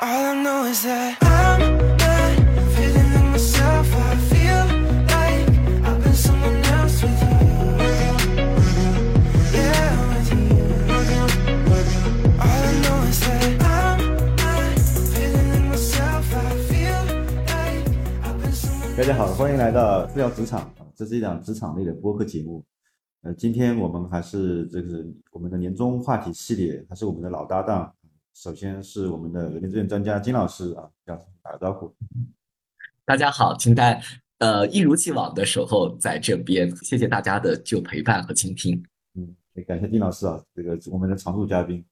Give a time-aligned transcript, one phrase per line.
[0.00, 1.58] All I know is that I'm
[1.98, 2.38] not
[2.70, 3.90] feeling like myself.
[3.96, 4.62] I feel
[5.10, 5.50] like
[5.82, 7.28] I've been someone else with you.
[9.58, 10.54] Yeah, with you.
[12.38, 13.98] All I know is that I'm
[14.36, 14.78] not
[15.10, 16.30] feeling like myself.
[16.32, 17.02] I feel
[17.50, 17.82] like
[18.22, 22.64] I've been someone 大家好，欢迎来到自聊职场啊，这是一档职场类的播客节目。
[23.22, 27.92] 呃，今天我们还是这个我们的年终话题系列，还是我们的老搭档。
[28.38, 31.92] 首先是我们的人力资源专家金老师啊，要打个招呼。
[33.04, 34.00] 大家好，金丹，
[34.38, 38.80] 呃，一如既往的守候在这边，谢谢大家的就陪伴和倾听。
[39.14, 41.84] 嗯，也感谢金老师啊，这个我们的常驻嘉宾。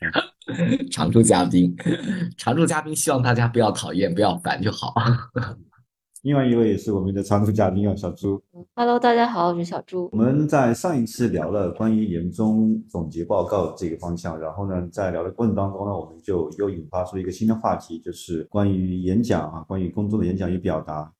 [0.90, 1.76] 常驻嘉宾，
[2.38, 4.94] 常驻嘉宾，希望大家不要讨厌，不要烦就好。
[6.22, 8.40] 另外一位也是我们的常驻嘉宾啊，小朱。
[8.76, 10.16] Hello，大家好，我是小朱我。
[10.16, 21.12] 们在上一次聊了关于年终总结报告这个方向，然后呢，在聊的过程当中呢，我们就又引发出一个新的话题，就是关于演讲啊，关于公众的演讲与表达。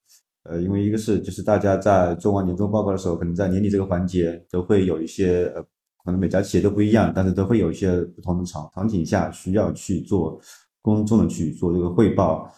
[0.44, 5.60] 呃，因为一个是就是大家在做完年终报告的时候，可能在年底这个环节都会有一些呃，
[6.04, 10.40] 可能每家企业都不一样，但是都会有一些不同的场场景下需要去做
[10.80, 12.48] 公众的去做这个汇报。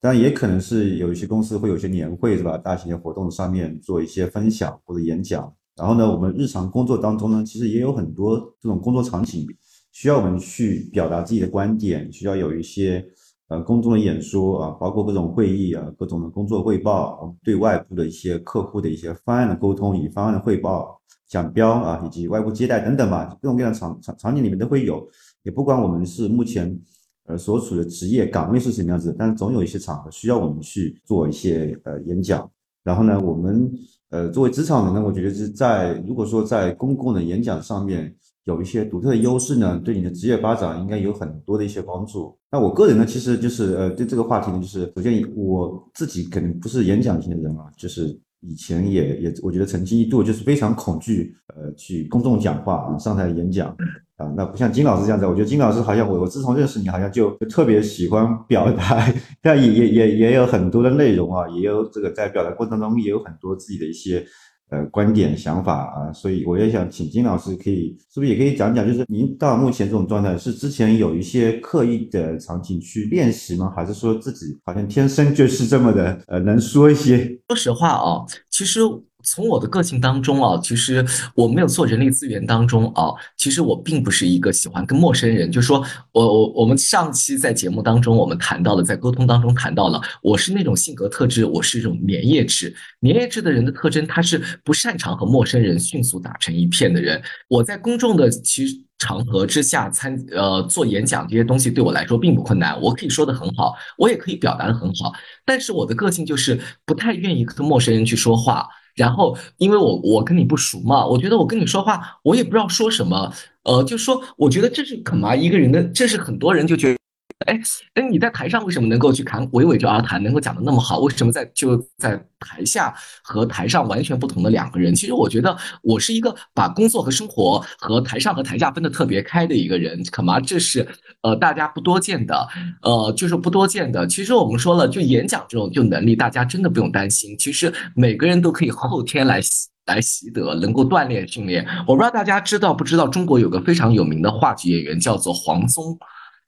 [0.00, 2.56] 当然也可能是有一些公司会有一些年会是吧？
[2.58, 5.52] 大型的活动上面做一些分享或者演讲。
[5.74, 9.46] 然后呢，我们日常工作当中呢，其实也有很多这种工作场景
[9.92, 13.04] 需要我们去表达自己的观点，需要有一些
[13.48, 25.06] 呃公众的演说啊，包括各种会议啊，各种的工作汇报，对外部的一些客户的一些方案的沟通，以方案的汇报、讲标啊，以及外部接待等等吧，各种各样的场场场景里面都会有。
[25.42, 26.78] 也不管我们是目前
[27.26, 32.48] 呃所处的职业岗位是什么样子，但是总有一些场合需要我们去做一些呃演讲。
[32.82, 33.68] 然后呢，我们
[34.10, 42.38] 呃作为职场人呢，我觉得是在如果说在公共的演讲上面有一些独特的优势呢，对你的职业发展应该有很多的一些帮助。
[42.48, 53.76] 那我个人呢，其实就是呃对这个话题呢，就是首先我自己肯定不是演讲型的人啊，就是以前也也我觉得曾经一度就是非常恐惧呃去公众讲话啊上台演讲。
[54.16, 59.06] 啊，那不像金老师这样子，我觉得金老师好像我我自从认识你，好像就就特别喜欢表达，
[59.42, 64.24] 但也也也也有很多的内容啊，也有这个在表达过程中也有很多自己的一些
[64.70, 73.70] 呃观点想法啊，所以我也想请金老师可以是不是也可以讲讲，就是您到目前这种状态，是之前有一些刻意的场景去练习吗？
[73.76, 77.38] 还是说自己好像天生就是这么的呃能说一些？
[77.48, 78.80] 说实话啊，其实
[79.26, 81.04] 从我的个性当中啊，其实
[81.34, 97.20] 我没有做人力资源当中啊，其实我并不是一个喜欢跟陌生人，就说我我我们上期在节目当中我们谈到了，在沟通当中谈到了，我是那种性格特质，我是一种粘液质，粘液质的人的特征，他是不擅长和陌生人迅速打成一片的人。
[97.48, 98.80] 我在公众的其实。
[98.98, 105.12] 场合之下参呃做演讲这些东西对我来说并不困难，我可以说的很好，我也可以表达的很好，
[105.44, 108.66] 但是我的个性就是不太愿意跟陌生人去说话。
[108.96, 113.30] 然后，因为我我跟你不熟嘛，我觉得我跟你说话，我也不知道说什么，
[113.62, 116.98] 呃，就说我觉得这是干嘛一个人的，这是很多人就觉得，
[117.44, 117.60] 哎
[117.92, 121.00] 哎，你在台上为什么能够去侃娓娓而谈，能够讲的那么好？
[121.00, 124.94] 为什么在就在台下和台上完全不同的两个人？
[124.94, 130.86] 其实我觉得我是一个把工作和生活和台上和台下分得特别开的一个人，可嘛这是
[131.20, 132.48] 呃大家不多见的，
[132.80, 134.06] 呃就是不多见的。
[134.06, 141.66] 其实我们说了，就演讲这种就能力，大家真的不用担心，其实每个人都可以后天来习来习得，能够锻炼训练。
[141.86, 145.98] 我不知道大家知道不知道，中国有个非常有名的话剧演员叫做黄宗。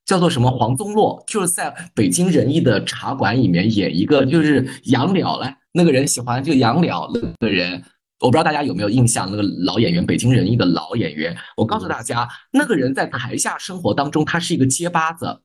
[0.08, 0.50] 叫做什么？
[0.50, 5.54] 黄宗洛，就是在北京人艺的茶馆里面演一个，就是杨了嘞。
[5.72, 7.84] 那个人喜欢就杨了那个人，
[8.20, 11.36] 我不知道大家有没有印象，那个老演员，北京人艺的老演员。
[11.58, 15.42] 我告诉大家，那个人在台下生活当中，他是一个结巴子，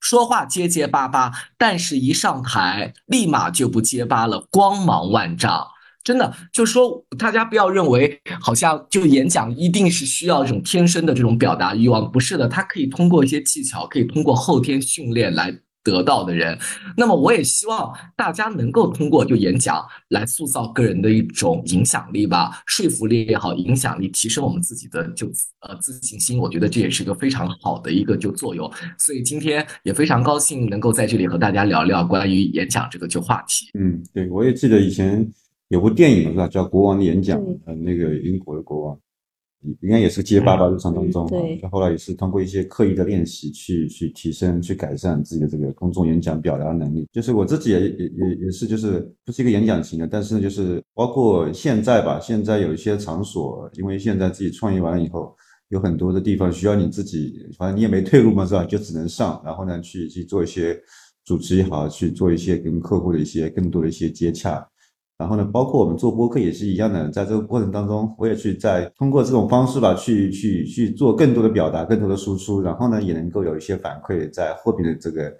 [0.00, 5.68] 说话结结巴巴，但是一上台立马就不结巴了，光芒万丈。
[6.08, 16.58] 真的，就是说，大家不要认为好像就演讲一定是需要这种天生的这种表达欲望，不是的，他可以通过一些技巧，可以通过后天训练来得到的人。
[16.96, 25.30] 那么，我也希望大家能够通过就演讲来塑造个人的一种影响力吧，说服力也好，影响力提升我们自己的就
[25.60, 26.38] 呃自信心。
[26.38, 28.72] 我觉得这也是一个非常好的一个就作用。
[28.96, 33.66] 所以今天也非常高兴能够在这里和大家聊聊关于演讲这个就话题。
[33.78, 35.30] 嗯，对，我也记得以前。
[35.68, 38.98] 有部电影是吧，叫《国王的演讲》，对呃，那个英国的国王，
[39.82, 47.06] 应该也是结巴吧，日常当中啊对，就后来也是通过一些刻意的练习去去提升、去改善自己的这个公众演讲表达能力。
[47.12, 55.36] 就是我自己也也也也是，就是不是一个演讲型的，但是呢，就是包括现在吧，现在有一些场所，因为现在自己创业完了以后，
[55.68, 58.64] 有很多的地方需要你自己，反正你也没退路嘛，是吧？
[58.64, 60.80] 就只能上，然后呢，去去做一些
[61.26, 64.66] 主持也好，去做一些跟客户的一些更多的一些接洽。
[65.18, 75.36] 然后呢，包括我们做播客也是一样的，在这个过程当中，我也去在通过这种方式吧，去去去做更多的表达，更多的输出，然后呢，也能够有一些反馈，在后面的这个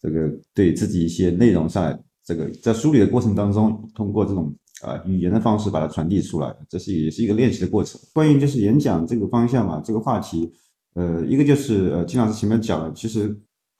[0.00, 7.98] 这个对自己一些内容上，这个在梳理的过程当中，通过这种啊、语言的方式把它传递出来，这是也是一个练习的过程。
[8.12, 10.52] 关于就是演讲这个方向嘛，这个话题，
[10.94, 13.34] 呃，一个就是呃，金老师前面讲了，其实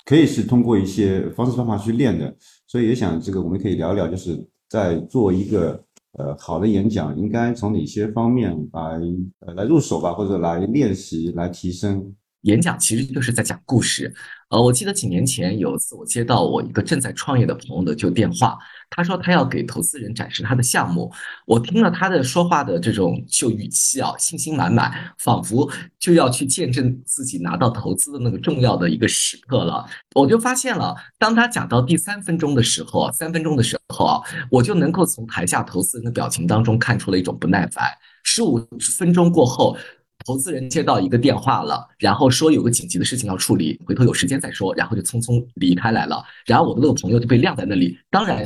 [0.07, 2.35] 可以是通过一些方式方法去练的，
[2.67, 4.35] 所以也想这个我们可以聊一聊，就是
[4.73, 8.99] 在做一个呃好的演讲，应该从哪些方面来
[9.41, 12.15] 呃来入手吧，或者来练习来提升。
[12.43, 14.13] 演讲其实就是在讲故事。
[14.51, 18.59] 呃，我记得几年前有一次，我接到我一个正在创业的朋友的就电话，
[18.91, 21.11] 他说他要给投资人展示他的项目。
[21.47, 29.87] 我听了他的说话的这种就语气啊，信心满满，仿佛就要去见证自己拿到投资的那个重要的一个时刻了。
[30.15, 37.87] 我就发现了，当他讲到第三分钟的时候，三分钟的时候啊，我就能够从台下投资人的表情当中看出了一种不耐烦。
[38.23, 38.61] 十五
[38.99, 39.79] 分钟过后。
[40.25, 46.23] 投资人接到一个电话了，然后说有个紧急的事情要处理，回头有时间再说，然后就匆匆离开来了。
[46.47, 48.45] 然后我的那个朋友就被晾在那里，当然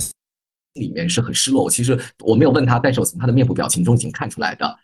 [0.74, 1.64] 里面是很失落。
[1.64, 4.78] 我其实我没有问他，但是我从他的面部表情中已经看出来的。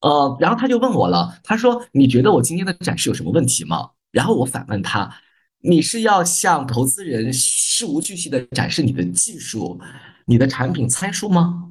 [0.00, 5.10] 呃，然后他就问我了，他说：“你觉得我今天的展示有什么问题吗？”然后我反问他
[5.62, 9.80] ：“你是要向投资人事无巨细的展示你的技术、
[10.26, 11.70] 你的产品参数吗？”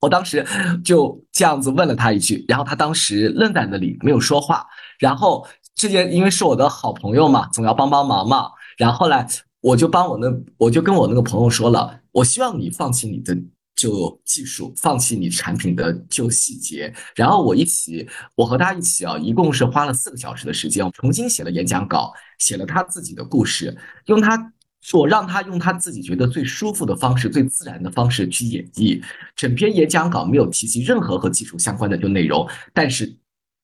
[0.00, 0.46] 我当时
[0.84, 4.64] 就这样子问了他一句，然后他当时愣在那里没有说话。
[4.98, 8.48] 然后这件因为是我的好朋友嘛，总要帮帮忙嘛。
[8.76, 9.26] 然后后来
[9.60, 13.36] 我就帮我那我就跟我那个朋友说了，我希望你放弃你的
[13.74, 16.92] 旧技术，放弃你产品的旧细节。
[17.14, 24.52] 然后我一起，我和他一起啊，一共是花了四个小时的时间，重新写了演讲稿，写了他自己的故事，用他。
[24.92, 29.02] 我让他用他自己觉得最舒服的方式、最自然的方式去演绎。
[29.36, 33.14] 整篇演讲稿没有提及任何和技术相关的就内容，但是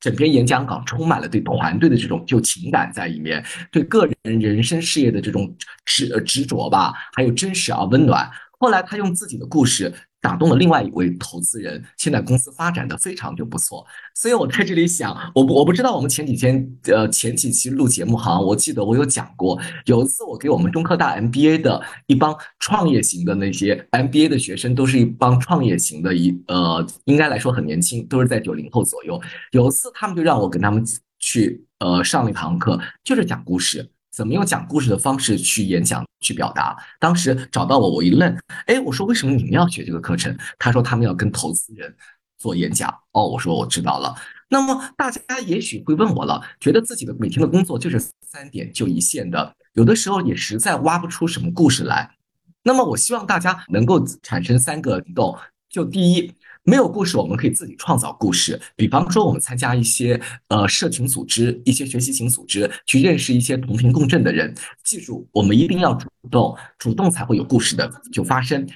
[0.01, 8.31] 整篇演讲稿充满了对团队的这种就情感在里面，对个人人生事业的这种执执着吧，还有真实而温暖。
[8.59, 9.93] 后来他用自己的故事。
[10.25, 29.21] 打动了另外一位投资人，现在公司发展的非常就不错，所以我在这里想，我不我不知道我们前几天呃前几期录节目哈，我记得我有讲过，有一次我给我们中科大 MBA 的一帮创业型的那些 MBA 的学生，都是一帮创业型的，一呃应该来说很年轻，都是在九零后左右。
[29.51, 30.83] 有一次他们就让我跟他们
[31.19, 33.87] 去呃上了一堂课，就是讲故事。
[34.15, 36.77] 怎么用讲故事的方式去演讲、去表达？
[37.01, 40.37] 当时找到我，我一愣，哎，我说为什么你们要学这个课程？
[40.57, 41.93] 他说他们要跟投资人
[42.39, 42.89] 做演讲。
[43.11, 44.15] 哦，我说我知道了。
[44.49, 52.09] 那么大家也许会问我了，觉得自己的每天的工作就是三点就一线的，有的时候也实在挖不出什么故事来。
[52.63, 55.37] 那么我希望大家能够产生三个动，
[55.69, 56.33] 就第一。
[56.65, 58.61] 没有故事，我们可以自己创造故事。
[58.75, 64.55] 比方说，我们参加一些呃社群组织、一些学习型组织，去认识一些同频共振的人。
[64.83, 68.67] 记住，我们一定要主动，主动才会有故事的就发生。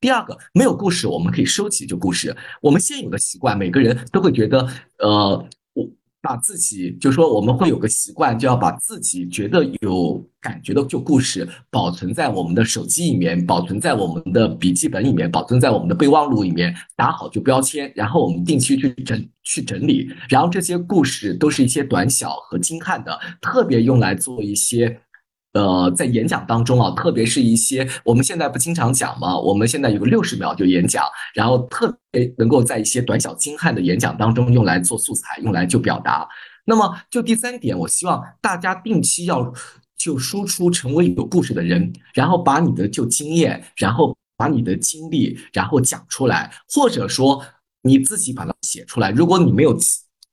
[0.00, 2.36] 第二个，没有故事，我们可以收集就故事。
[2.60, 4.68] 我们现有的习惯，每个人都会觉得，
[4.98, 5.48] 呃。
[6.24, 24.98] 把自己就说我们会有个习惯，就要把自己觉得有感觉的旧故事保存在我们的手机里面，保存在我们的笔记本里面，保存在我们的备忘录里面，打好就标签，然后我们定期去整去整理，然后这些故事都是一些短小和精悍的，特别用来做一些。
[25.54, 29.38] 呃，在演讲当中啊，特别是一些我们现在不经常讲吗？
[29.38, 36.28] 我们现在有个六十秒就演讲，然后特别能够在一些短小精悍的演讲当中用来做素材，用来就表达。
[36.64, 39.52] 那么就第三点，我希望大家定期要
[39.96, 47.44] 就输出成为有故事的人，然后把你的就经验，然后把你的经历，然后讲出来，或者说
[47.82, 49.10] 你自己把它写出来。
[49.12, 49.78] 如果你没有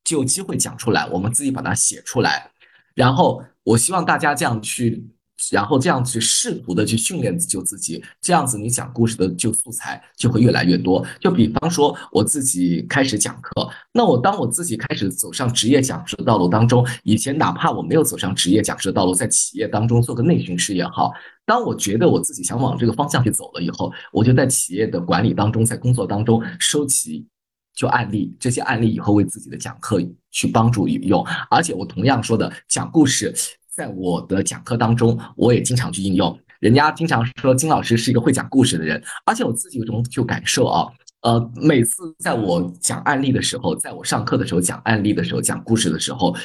[0.04, 2.50] 就机会讲出来，我们自己把它写出来。
[2.96, 5.06] 然后，我希望大家这样去，
[5.52, 11.06] 然后这样去试图的去训练就自己，这样子你讲故事的就素材就会越来越多。
[11.20, 21.12] 就比方说，我自己开始讲课，那我当我自己开始走上职业讲师的道路当中，以前哪怕我没有走上职业讲师的道路，在企业当中做个内训师也好，
[21.46, 27.28] 当我觉得我自己想往这个方向去走了以后，我就在企业的管理当中，在工作当中收集。
[27.74, 33.34] 就案例，这些案例以后为自己的讲课去帮助应用，而且我同样说的讲故事，
[33.70, 36.38] 在我的讲课当中，我也经常去应用。
[36.60, 40.88] 人家经常说金老师是一个会讲故事的人，而且我自己有种就感受啊，
[41.22, 46.36] 呃，每次在我讲案例的时候，在我上课的时候讲案例的时候，讲故事的时候，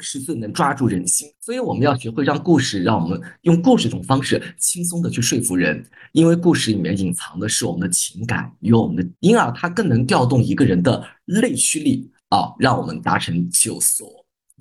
[0.00, 1.28] 是最能抓住人心。
[1.40, 14.08] 所以我们要学会让故事，让我们用故事这种方式轻松的去说服人，因为故事里面隐藏的是我们的情感与我们的，因而它更能调动一个人的内驱力啊，让我们达成就所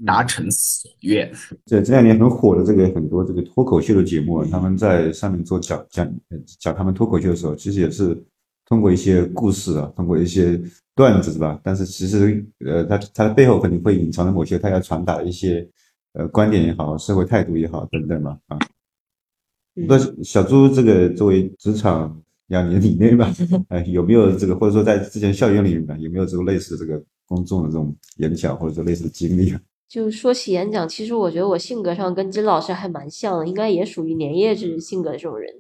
[0.05, 1.31] 达成所愿。
[1.65, 6.11] 这这两年很火的这个很多这个脱口秀的节目啊，他们在上面做讲讲
[6.59, 8.23] 讲他们脱口秀的时候，其实也是
[8.67, 10.59] 通过一些故事啊，通过一些
[10.95, 11.59] 段子是吧？
[11.63, 15.67] 但是其实呃，它它的背后肯定会隐藏着某些他要传达的一些
[16.13, 18.57] 呃观点也好，社会态度也好等等嘛啊。
[19.75, 23.33] 那小朱这个作为职场两年以内吧，
[23.69, 29.59] 哎，有没有这个或者说在之前校园里面有没有这个类似这个公众的这种演讲或者说类似的经历啊？
[29.89, 35.53] 就说起演讲，其实我觉得我性格上跟金老师还蛮像的，应该也属于粘液质性格的这种人。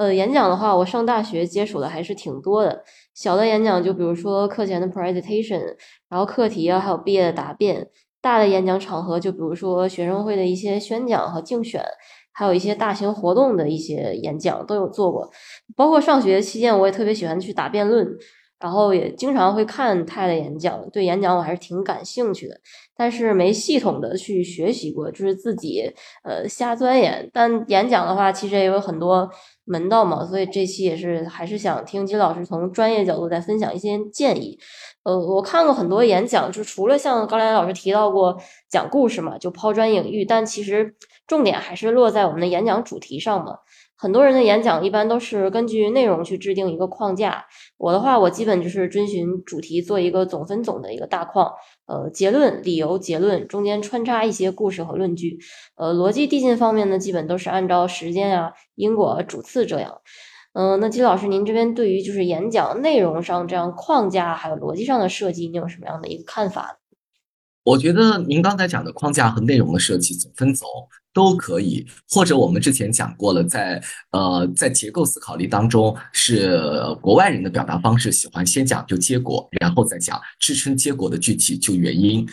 [0.00, 2.82] 呃，演讲的话，我上大学接触的还是挺多的。
[3.12, 5.76] 小的演讲就比如说课前的 presentation，
[6.08, 7.86] 然后课题啊，还有毕业的答辩。
[8.22, 11.84] 大的演讲场合就比如说学生会的一些宣讲和竞选，
[12.32, 15.30] 还有一些大型活动的一些演讲都有做过。
[15.76, 18.08] 包括上学期间，我也特别喜欢去打辩论。
[18.58, 22.60] 然后也经常会看泰的演讲，对演讲我还是挺感兴趣的，
[22.94, 25.90] 但是没系统的去学习过，就是自己
[26.24, 27.30] 呃瞎钻研。
[27.32, 29.26] 但演讲的话，其实也有很多
[29.70, 34.58] 门道嘛，所以这期也是还是想听金老师从专业角度再分享一些建议。
[35.04, 38.36] 呃，我看过很多演讲，就除了像刚才老师提到过
[38.68, 40.92] 讲故事嘛，就抛砖引玉，但其实
[41.30, 43.58] 重点还是落在我们的演讲主题上嘛。
[43.96, 47.44] 很多人的演讲一般都是根据内容去制定一个框架。
[47.78, 51.52] 我的话，我基本就是遵循主题做一个总分总的一个大框。
[51.86, 55.38] 呃，结论、理由、结论中间穿插一些故事和论据。
[55.76, 60.00] 呃，逻辑递进方面呢，基本都是按照时间啊、因果、主次这样。
[60.52, 66.79] 嗯，那金老师，您这边对于就是演讲内容上这样框架还有逻辑上的设计，你有什么样的一个看法？
[67.62, 70.66] 我觉得您刚才讲的框架和内容的设计总分总
[71.12, 76.58] 都可以，或者我们之前讲过了，在呃在结构思考力当中，是
[77.02, 82.26] 国外人的表达方式，喜欢先讲就结果，然后再讲支撑结果的具体就原因，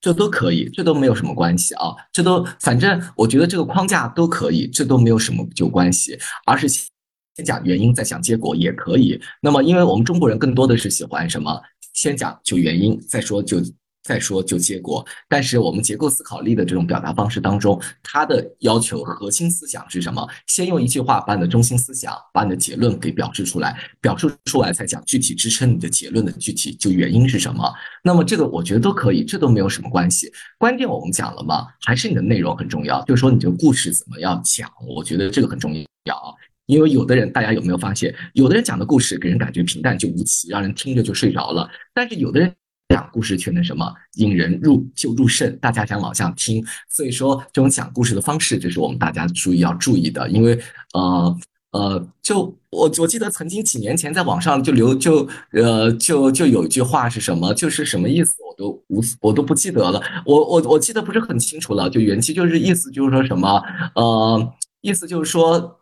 [0.00, 9.20] 这都可以，这都没有什么关系啊，这都反正我觉得这个框架都可以，这都没有什么就关系，而是先讲原因再讲结果也可以。
[9.40, 11.60] 那么，因为我们中国人更多的是喜欢什么，
[11.92, 13.62] 先讲就原因，再说就。
[14.04, 20.28] 再说就结果，但是我们结构思考力的这种表达方式当中，它的要求核心思想是什么？
[20.46, 27.72] 先用一句话把你的中心思想、把你的结论给表示出来，表述出来再讲具体支撑你的结论的具体就原因是什么。
[28.02, 30.30] 那么这个我觉得都可以，这都没有什么关系。
[30.58, 36.34] 关键我们讲了嘛，还是你的内容很重要，就是说你这个故事怎么样讲，我觉得这个很重要啊。
[36.66, 42.54] 因为有的人，大家有没有发现，有的人讲的故事给人感觉平淡就无奇，让人听着就睡着了，但是有的人。
[42.94, 46.64] 讲故事却能什么引人入就入胜，大家想往下听。
[46.88, 50.30] 所以说，这种讲故事的方式，这是我们大家注意要注意的。
[50.30, 50.56] 因为
[50.92, 51.36] 呃
[51.72, 60.00] 呃，就我我记得曾经几年前在网上就留就呃就就有一句话是什么，就是什么意思我都无我都不记得了。
[60.24, 61.90] 我我我记得不是很清楚了。
[61.90, 63.60] 就原期就是意思就是说什么
[63.96, 65.80] 呃意思就是说。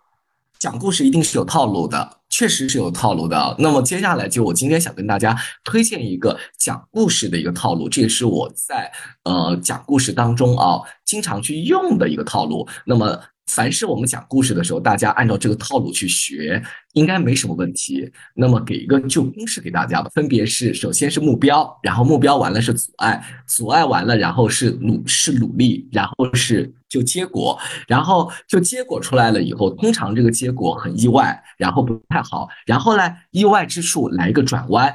[0.62, 3.54] 讲故事一定是有套路的，确实是有套路的。
[3.60, 8.90] 那么接下来就我今天想跟大家推荐一个讲故事的一个套路，这也是我在
[9.22, 12.66] 呃讲故事当中啊经常去用的一个套路。
[12.84, 13.20] 那么。
[13.46, 16.62] 凡是我们讲故事的时候，大家按照这个套路去学，
[16.94, 18.10] 应该没什么问题。
[18.34, 34.94] 那么给一个就公式给大家吧，分别是：首先是目标，然后目标完了是阻碍，阻碍完了然后是努是努力，然后是就结果，然后就结果出来了以后，通常这个结果很意外，然后不太好，然后呢意外之处来一个转弯，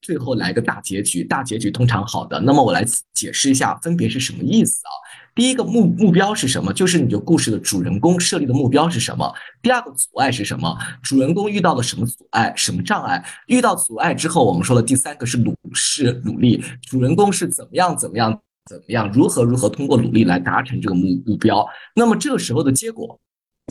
[0.00, 2.40] 最后来个大结局，大结局通常好的。
[2.40, 2.84] 那么我来
[3.14, 4.90] 解释一下分别是什么意思啊？
[5.34, 6.70] 第一个目目标是什么？
[6.72, 9.32] 就是你的故事的主人公设立的目标是什么？
[9.62, 10.76] 第二个阻碍是什么？
[11.02, 13.24] 主人公遇到了什么阻碍、什么障碍？
[13.46, 21.66] 遇到阻碍之后，我们说了第三个是努是努力，主人公是怎么样怎么样怎么样，如何如何通过努力来达成这个目目标？
[21.94, 23.18] 那么这个时候的结果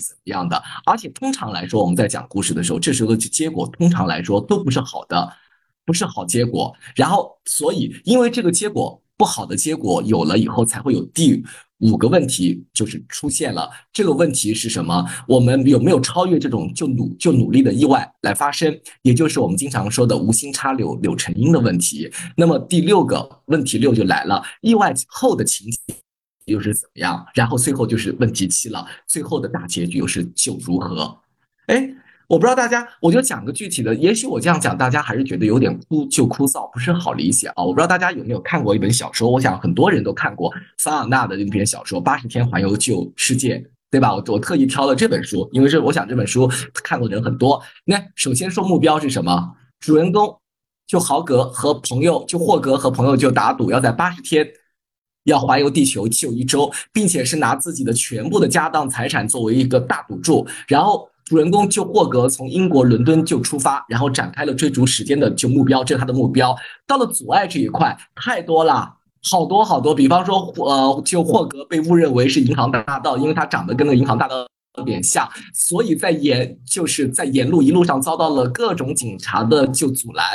[0.04, 0.60] 怎么样的？
[0.86, 5.32] 而且通常来说，我们在讲故事的时候，这时候的结果通常来说都不是好的，
[5.86, 6.76] 不是好结果。
[6.96, 9.00] 然后，所以因为这个结果。
[9.22, 11.44] 不好的结果有了以后，才会有第
[11.78, 13.70] 五个问题，就是出现了。
[13.94, 15.06] 这个问题是什么？
[15.28, 18.76] 我们有没有超越这种就努就努力的意外来发生？
[19.04, 22.12] 也就是我们经常说的无心插柳柳成荫的问题。
[22.36, 25.78] 那么第六个问题六就来了，意外后的情节
[26.46, 27.24] 又是怎么样？
[27.36, 31.16] 然后最后就是问题七了，最后的大结局又是就如何？
[31.68, 31.94] 哎。
[32.32, 37.62] 我不知道大家，我就讲个具体的，也许我这样讲，大家还是觉得有点枯就枯燥，不是好理解啊。
[37.62, 43.58] 我不知道大家有没有看过一本小说，我想很多人都看过桑塔纳的那篇小说《八十天环游旧世界》，
[43.90, 44.16] 对吧？
[44.16, 47.62] 我我特意挑了这本书，因为这我想这本书看过的人很多。
[47.84, 49.52] 那首先说目标是什么？
[49.82, 50.34] 主人公
[50.88, 54.48] 就豪格和朋友，就霍格和朋友就打赌，要在八十天
[55.26, 61.11] 要环游地球就一周，并且是拿自己的全部的家当财产作为一个大赌注，然后。
[61.32, 66.54] 主人公就霍格从英国伦敦就出发，然后展开了追逐时间的就目标，这是他的目标。
[66.86, 69.96] 到了阻碍这一块，太多了，好多好多。
[69.96, 74.46] 比方说，呃，就霍格被误认为是银行大盗，因为他长得跟那银行大盗
[74.78, 80.26] 有点像，所以在沿就是在沿路一路上遭到了各种警察的就阻拦，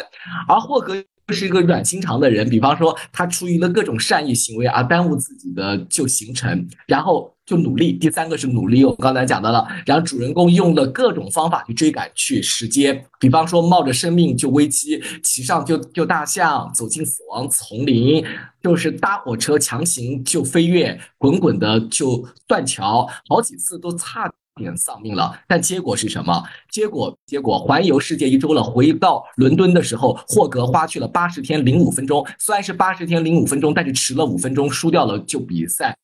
[0.48, 1.02] 而霍格又。
[1.30, 7.92] 是一个软心肠的人，比方说他出于了各种善意行为而耽误自己的就行程，然后就努力。
[7.92, 18.22] 第三个是努力，我们刚才讲到了，然后主人公用了各种方法去追赶去时间，比方说冒着生命就危机骑上就就大象走进死亡丛林，
[18.60, 24.30] 就是搭火车强行就飞跃，滚滚的就断桥，好几次都差。
[24.58, 26.42] 点丧命了，但结果是什么？
[26.70, 35.94] 结果结果环游世界一周了，回到伦敦的时候，霍格花去了八十天零五分钟，虽然是八十天零五分钟，但是迟了五分钟，输掉了就比赛。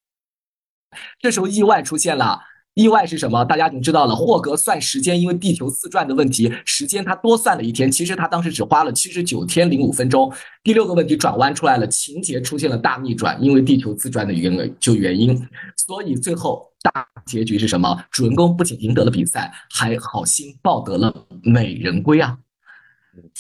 [1.21, 2.41] 这时候意外出现了。
[2.75, 3.45] 意外是什么？
[3.45, 4.17] 大家已经知道了。
[4.17, 7.93] 霍格算时间，因为地球自转的问题，时间他多算了一天。
[7.93, 10.33] 其实他当时只花了七十九天零五分钟。
[10.65, 15.37] 第六个问题转弯出来了，情节出现了大逆转，因为地球自转的原就原因。
[15.77, 18.05] 所以最后大结局是什么？
[18.11, 22.39] 主人公不仅赢得了比赛，还好心抱得了美人归啊！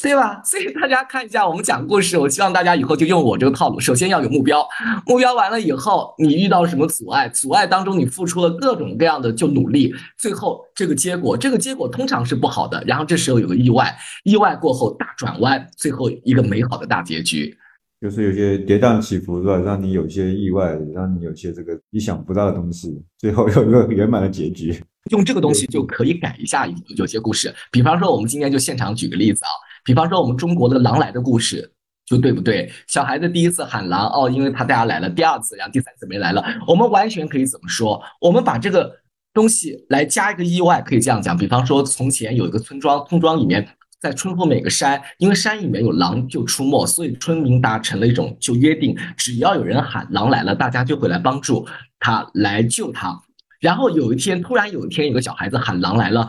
[0.02, 0.42] 对吧？
[0.44, 3.80] 所以大家看一下，我们讲故事，我希望大家以后就用我这个套路。
[3.80, 4.66] 首先要有目标，
[5.06, 7.26] 目标完了以后，你遇到什么阻碍？
[7.28, 12.82] 阻碍当中你付出了各种各样的就努力，最后这个结果，这个结果通常是不好的。
[12.86, 17.56] 然后这时候有个意外，意外过后大转弯，最后一个美好的大结局。
[18.00, 19.56] 就是有些跌宕起伏，是吧？
[19.56, 24.82] 让你有些意外，让你有些这个意想不到的东西，最后有一个圆满的结局。
[25.10, 26.64] 用这个东西就可以改一下
[26.96, 29.50] 有些故事，比方说我们今天就现场举个例子啊，
[29.84, 31.72] 比方说我们中国的狼来的故事，
[32.06, 32.70] 就对不对？
[32.86, 38.02] 小孩子第一次喊狼哦，因为他大家来了，第二次，然后第三次没来了，我们完全可以怎么说？
[38.20, 39.00] 我们把这个
[39.32, 43.66] 东西来加一个意外，可以这样讲，比方说从前有一个村庄，村庄里面
[44.00, 51.66] 在村后每个山，因为山里面有狼就出没，所以村民达成了一种就约定，只要有人喊狼来了，大家就会来帮助
[51.98, 53.20] 他来救他。
[53.60, 56.28] 然后有一天，突然有一天，有个小孩子喊狼来了，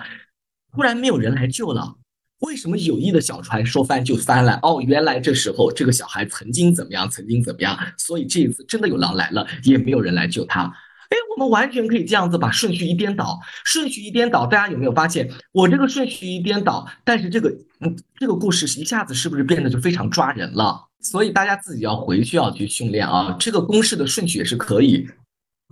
[0.71, 1.95] 突然没有人来救了。
[2.43, 4.59] 为什么有意的小船说翻就翻了？
[4.61, 10.63] 哦，原来这时候这个小孩曾经怎么样，曾经怎么样，所以这一次真的有狼来了，也没有人来救他。
[11.09, 15.29] 哎，我们完全可以这样子把顺序一颠倒，顺序一颠倒，大家有没有发现？
[15.51, 20.89] 我这个顺序一颠倒，但是这个嗯，这个故事一下子是不是变得就非常抓人了？
[20.99, 25.07] 所以大家自己要回去要去训练啊，这个公式的顺序也是可以。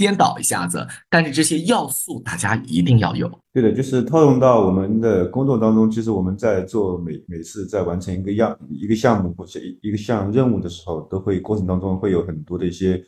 [0.01, 3.29] 颠倒一下子，但是这些要素大家一定要有。
[3.53, 5.91] 对的，就是套用到我们的工作当中。
[5.91, 12.99] 其实我们在做每每次在完成一个样一个项目或者一一个项任务的时候，都会过程当中会有很多的一些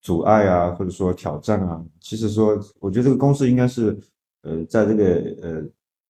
[0.00, 1.84] 阻碍啊，或者说挑战啊。
[2.00, 3.94] 其实说，我觉得这个公式应该是
[4.42, 5.04] 呃，在这个
[5.42, 5.62] 呃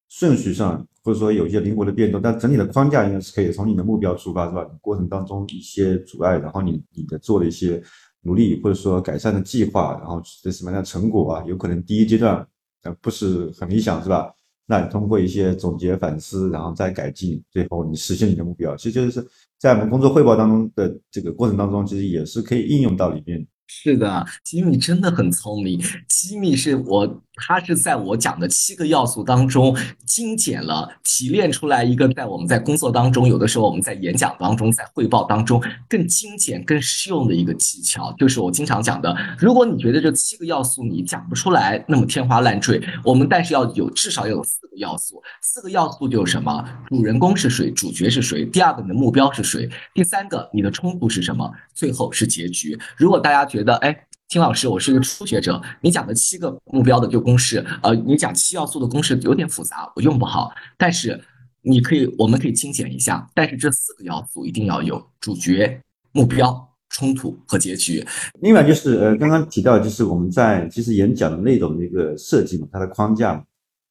[0.09, 4.65] 顺序上，或者说有一些灵活的变动，但整体的框架应该是可以从你的目标出发，是吧？
[4.81, 7.83] 过程当中一些阻碍，然后你你的做的一些。
[8.23, 11.45] 努力或者说改善的计划，然后取得什么样的成果啊？
[11.47, 12.47] 有可能第一阶段
[12.83, 14.33] 呃不是很理想，是吧？
[14.67, 18.77] 那你通过一些总结反思，然后再改进，最后你实现你的目标。
[18.77, 19.27] 其实就是
[19.59, 23.47] 在我们工作汇报当中的这个过程当中，其实也是可以应用到里面。
[23.67, 25.81] 是的，吉米真的很聪明。
[26.09, 39.15] 吉米是我，他是在我讲的七个要素当中精简了、提炼出来一个，在我们在工作当中，有的时候我们在演讲当中、在汇报当中更精简、更适用的一个技巧，就是我经常讲的。
[39.39, 42.83] 如果你觉得这七个要素你讲不出来，那么天花乱坠。
[43.05, 46.65] 我们但是要有至少要有四个要素，四个要素就是什么？
[46.89, 47.71] 主人公是谁？
[47.71, 48.45] 主角是谁？
[48.47, 49.69] 第二个你的目标是谁？
[49.95, 51.51] 第三个你的冲突是什么？
[51.75, 52.79] 最后是结局。
[52.97, 53.97] 如果大家觉得哎，
[54.29, 60.53] 听老师，我是一个初学者，你讲的七个目标的就公式，呃，你讲七要素的公式有点复杂，我用不好。
[60.77, 61.19] 但是
[61.63, 63.27] 你可以，我们可以精简一下。
[63.35, 65.81] 但是这四个要素一定要有：主角、
[66.13, 68.07] 目标、冲突和结局。
[68.43, 73.43] 另外就是呃，刚刚提到就是我们在其实演讲的内容的一个设计嘛，它的框架嘛。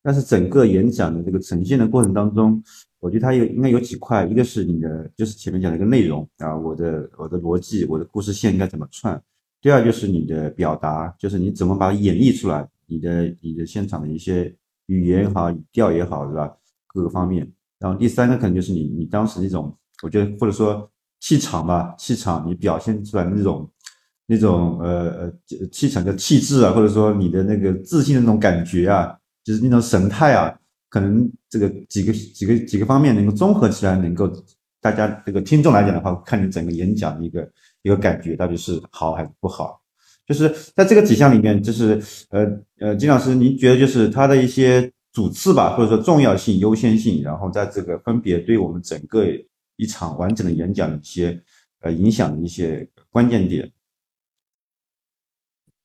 [0.04, 2.62] 但是整个演讲的这个呈现的过程当中，
[3.00, 9.20] 我觉得它有应该有几块，一个是你的就是前面讲的一个内容啊，我的我的逻辑，我的故事线应该怎么串。
[9.68, 16.50] 第二就是你的表达，就是你怎么把它演绎出来，你的你的现场的一些语言也好，语调也好，是吧？
[16.88, 17.46] 各个方面。
[17.78, 23.70] 然后第三个可能就是你你当时那种，我觉得或者说气场吧，气场你表现出来的那种
[24.26, 34.32] 那种呃呃气场的气质啊，或者说你的那个自信的那种感觉啊，就是那种神态啊，可能这个几个几个几个方面能够综合起来，能够
[34.80, 37.52] 大家这个听众来讲的话，看你整个演讲的一个
[37.82, 39.82] 一个感觉到底是好还是不好。
[40.26, 42.46] 就是在这个几项里面，就是呃
[42.80, 49.26] 呃，金老师，您觉得就是它的一些主次吧，或者说重要性、优先性，然后在这个分别对我们整个
[49.78, 51.42] 一场完整的演讲一些
[51.80, 53.72] 呃影响的一些关键点。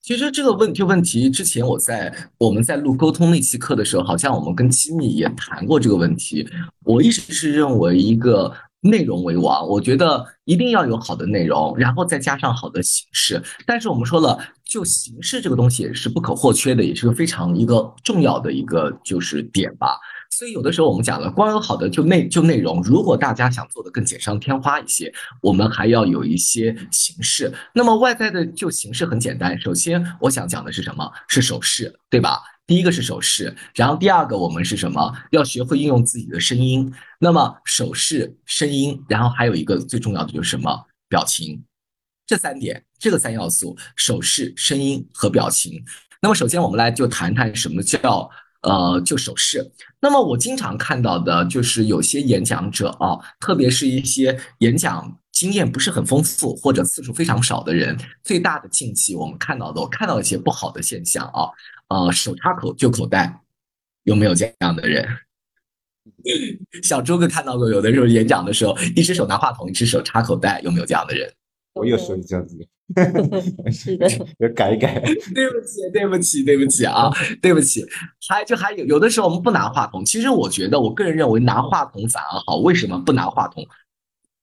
[0.01, 6.45] 其实这个问这问题之前我在我们在录沟通那期课的时候，好像我们跟机密也谈过这个问题。
[6.85, 13.41] 我一直是认为一个内容为王，我觉得一定要有好的内容，然后再加上好的形式。
[13.65, 19.97] 但是我们说了，就形式这个东西是不可或缺的，也是个非常一个重要的一个就是点吧。
[20.31, 27.53] 所以有的时候我们讲了，光有好的就内就内容，如果大家想做的更锦上添花一些，我们还要有一些形式。
[27.73, 31.09] 那么外在的就形式很简单，首先我想讲的是什么？
[31.29, 32.41] 是手势，对吧？
[32.67, 35.13] 第一个是手势，然后第二个我们是什么？
[35.31, 36.93] 要学会运用自己的声音。
[37.19, 40.87] 那么手势、声音，然后还有一个最重要的就是什么？
[41.09, 41.63] 表情。
[42.25, 45.85] 这三点，这个三要素：手势、声音和表情。
[46.21, 48.31] 那么首先我们来就谈谈什么叫
[48.63, 49.71] 呃就手势。
[50.01, 61.49] 那么我经常看到的就是有些演讲者啊，特别是一些演讲经验不是很丰富或者次数非常少的人，最大的禁忌我们看到的，我看到一些不好的现象啊，
[61.89, 63.41] 呃，手插口就口袋，
[64.05, 65.09] 有没有这样的人？
[66.83, 71.33] 小朱哥看到过，有的时候演讲的时候，一只手拿话筒，一只手插口袋，有没有这样的人？
[71.75, 74.07] 我有时候是这样子的，是的，
[74.41, 75.01] 要改一改。
[75.35, 77.83] 对不起，对不起，对不起啊，对不起。
[78.29, 82.57] 还就还有有的时候我们不拿话筒，其实我觉得，我个人认为拿话筒反而好。
[82.59, 83.67] 为什么不拿话筒？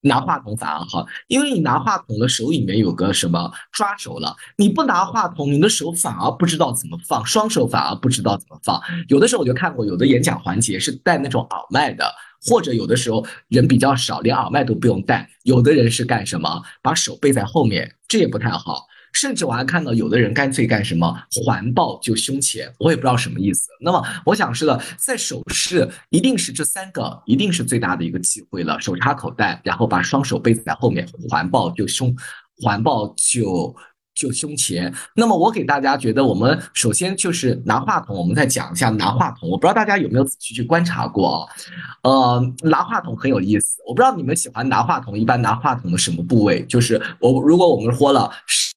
[0.02, 8.82] 拿话筒反而好，因为你拿话筒的手里面有个什么抓手了，你不拿话筒，你的手反而不知道怎么放，双手反而不知道怎么放。
[9.08, 12.10] 有的时候我就看过，有的演讲环节是戴那种耳麦的，
[12.42, 15.30] 或者有的时候人比较少，连耳麦都不用戴。
[15.44, 16.62] 有的人是干什么？
[16.82, 18.86] 把手背在后面，这也不太好。
[19.14, 23.70] 甚至我还看到有的人干脆干什么环抱就胸前，我也不知道什么意思。
[23.82, 28.80] 那么我想是的，在手势一定是这三个，一定是最大的一个机会了。
[28.80, 32.16] 手插口袋，然后把双手背在后面，环抱就胸，
[32.62, 33.76] 环抱就
[34.20, 34.94] 就胸前。
[35.16, 39.50] 那么我给大家觉得，我们首先就是拿话筒，我们再讲一下拿话筒。
[39.50, 41.56] 我不知道大家有没有仔细去观察过啊？
[42.04, 43.82] 呃，拿话筒很有意思。
[43.88, 46.66] 我不知道你们喜欢拿话筒，一般拿话筒的什么部位？
[46.66, 48.30] 就是我如果我们说了。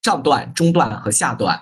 [0.03, 1.57] 上段、中段和下段，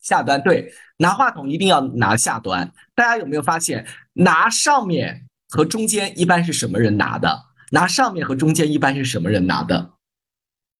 [0.00, 2.72] 下端对，拿话筒一定要拿下端。
[2.94, 7.46] 大家有没有发现，拿上面和中间一般是什么人拿的？
[7.72, 9.90] 拿上面和中间一般是什么人拿的？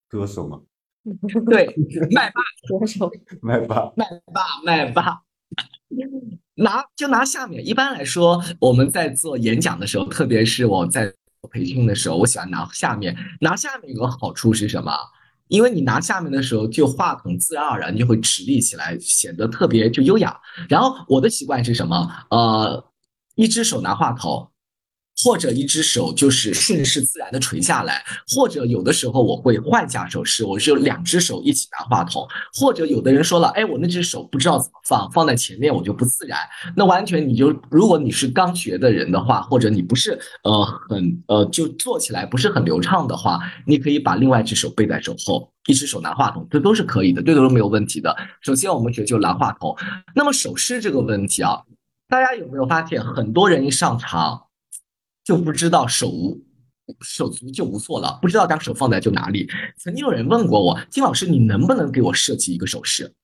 [0.08, 0.60] 歌手吗？
[1.48, 1.74] 对，
[2.10, 3.10] 麦霸 左手，
[3.40, 5.20] 麦霸，麦霸，麦霸。
[6.54, 7.66] 拿就拿下面。
[7.66, 11.12] 一般来说，我们在做演讲的时候，特别是我在
[11.50, 13.16] 培训的时候，我喜欢拿下面。
[13.40, 14.92] 拿下面有个好处是什么？
[15.48, 20.38] 因为你拿下面的时候，就话筒自然而然就会直立起来，显得特别就优雅。
[20.68, 22.08] 然后我的习惯是什么？
[22.30, 22.84] 呃，
[23.34, 24.48] 一只手拿话筒。
[25.22, 36.38] 或者一只手就是顺势自然的垂下来，或者有的时候我会换下手势，我是有两只手一起拿话筒，或者有的人说了，哎，我那只手不知道怎么放，放在前面我就不自然。
[36.76, 48.16] 那完全你就，如果你是刚学的人的话，或者你不是呃很呃就做起来不是很流畅的话，你可以把另外一只手背在手后，一只手拿话筒，这都是可以的，这都是没有问题的。
[48.40, 49.76] 首先我们学就拿话筒，
[50.14, 51.60] 那么手势这个问题啊，
[52.08, 54.46] 大家有没有发现很多人一上场？
[55.30, 56.44] 就不知道手无
[57.02, 59.48] 手足就无措了，不知道将手放在就哪里。
[59.78, 63.14] 曾经有人问过我，金老师，你能不能给我设计一个手势？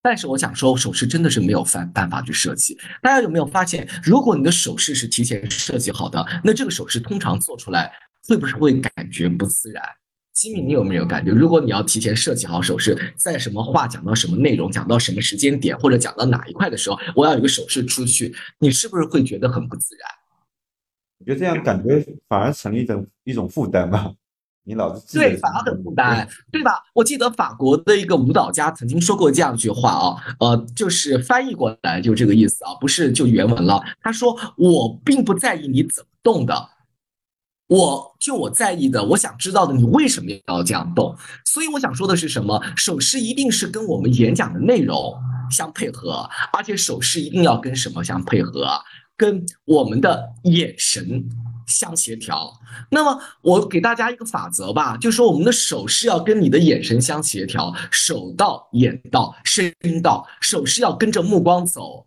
[0.00, 2.78] 但是我想说，手势真的是没有办办法去设计。
[3.02, 7.92] 大家有没有发现，如果你的手势是提前设计好的，那这个手势通常做出来
[8.28, 9.82] 会不会感觉不自然？
[10.32, 20.19] 金米，你有没有感觉，如果你要提前设计好手势，在什么话讲到什么内容，讲到什么时间点，或者讲到哪一块的时候，我要有个手势出去，你是不是会觉得很不自然？
[21.20, 24.10] 我觉得这样感觉反而成了一种一种负担吧。
[24.62, 26.72] 你老是对，反而很负担，对吧？
[26.94, 33.82] 我记得法国的一个舞蹈家曾经说过这样一句话啊，呃，就是翻译过来就这个意思啊，不是就原文了。
[34.02, 36.68] 他说：“我并不在意你怎么动的，
[37.68, 41.16] 我就我在意的，我想知道的，你为什么要这样动？
[41.46, 42.62] 所以我想说的是什么？
[42.76, 45.18] 手势一定是跟我们演讲的内容
[45.50, 48.68] 相配合，而且手势一定要跟什么相配合？”
[49.20, 51.22] 跟我们的眼神
[51.66, 52.50] 相协调。
[52.90, 59.70] 那么我给大家一个法则吧，就说我们的手势要跟你的眼神相协调，手到眼到身
[60.02, 62.06] 到，手是要跟着目光走。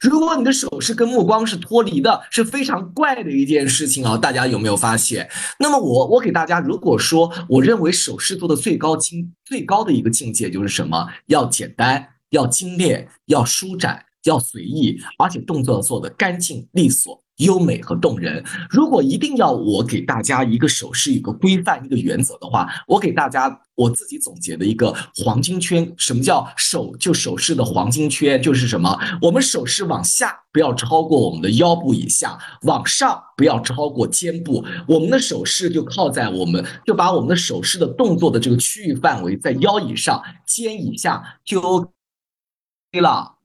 [0.00, 4.18] 如果你的手势跟目光是脱离的，是非常怪的一件事情啊！
[4.18, 5.28] 大家有没有发现？
[5.58, 11.06] 那么我我给大家，如果说我认为手势做的最高境最高的一个境界就是什么？
[11.26, 17.22] 要简单，要精炼，要舒展，要随意，而且动作要做的干净利索。
[17.40, 18.44] 优美和动人。
[18.68, 25.90] 如果一定要我给大家一个手势、一个规范、一个原则的话，我给大家我自己总结的一个黄金圈。
[25.96, 26.94] 什么叫手？
[26.98, 28.94] 就手势的黄金圈就是什么？
[29.22, 34.62] 我们手势往下不要超过我们的腰部以下，往上不要超过肩部。
[34.86, 43.39] 我们的手势就靠在我们，就把我们的手势的动作的这个区域范围在腰以上、肩以下就 OK 了。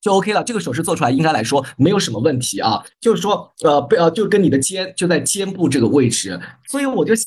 [0.00, 2.82] 就 OK 了，这个手势做出来应该来说没有什么问题啊。
[3.00, 7.26] 就是说，呃，不要就跟你的肩就在肩部这个位置，所以我就想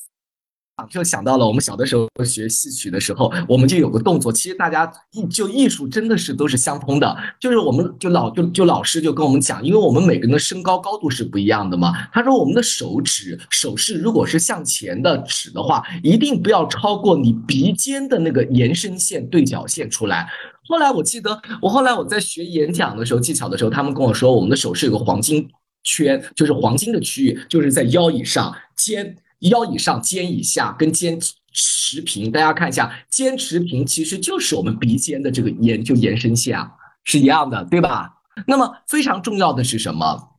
[0.90, 4.34] 就想到了我们小的时候学戏曲的时候，我们就有个动作。
[4.34, 11.94] 其实大家艺就艺术真的是都是相通的，就是我们就老就就老师就跟我们讲，因为我们每个人的身高高度是不一样的嘛。
[12.12, 20.28] 他说我们的手指手势如果是向前的指的话，一定不要超过你鼻尖的那个延伸线对角线出来。
[20.66, 25.50] 后来我记得，我后来我在学演讲的时候技巧的时候，他们跟我说，我们的手是有个黄金
[25.84, 31.20] 圈，就是黄金的区域，就是在腰以上、肩腰以上、肩以下跟肩
[31.52, 32.32] 持平。
[32.32, 36.72] 大家看一下，肩持平其实就是我们鼻尖的这个延就延伸线啊，
[37.04, 38.14] 是一样的，对吧？
[38.48, 40.30] 那么非常重要的是什么？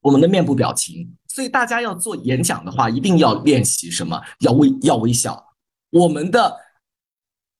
[0.00, 1.14] 我们的面部表情。
[1.28, 4.20] 所以大家要做演讲的话，一定要练习什么？
[4.40, 5.52] 要微要微笑。
[5.90, 6.56] 我们的。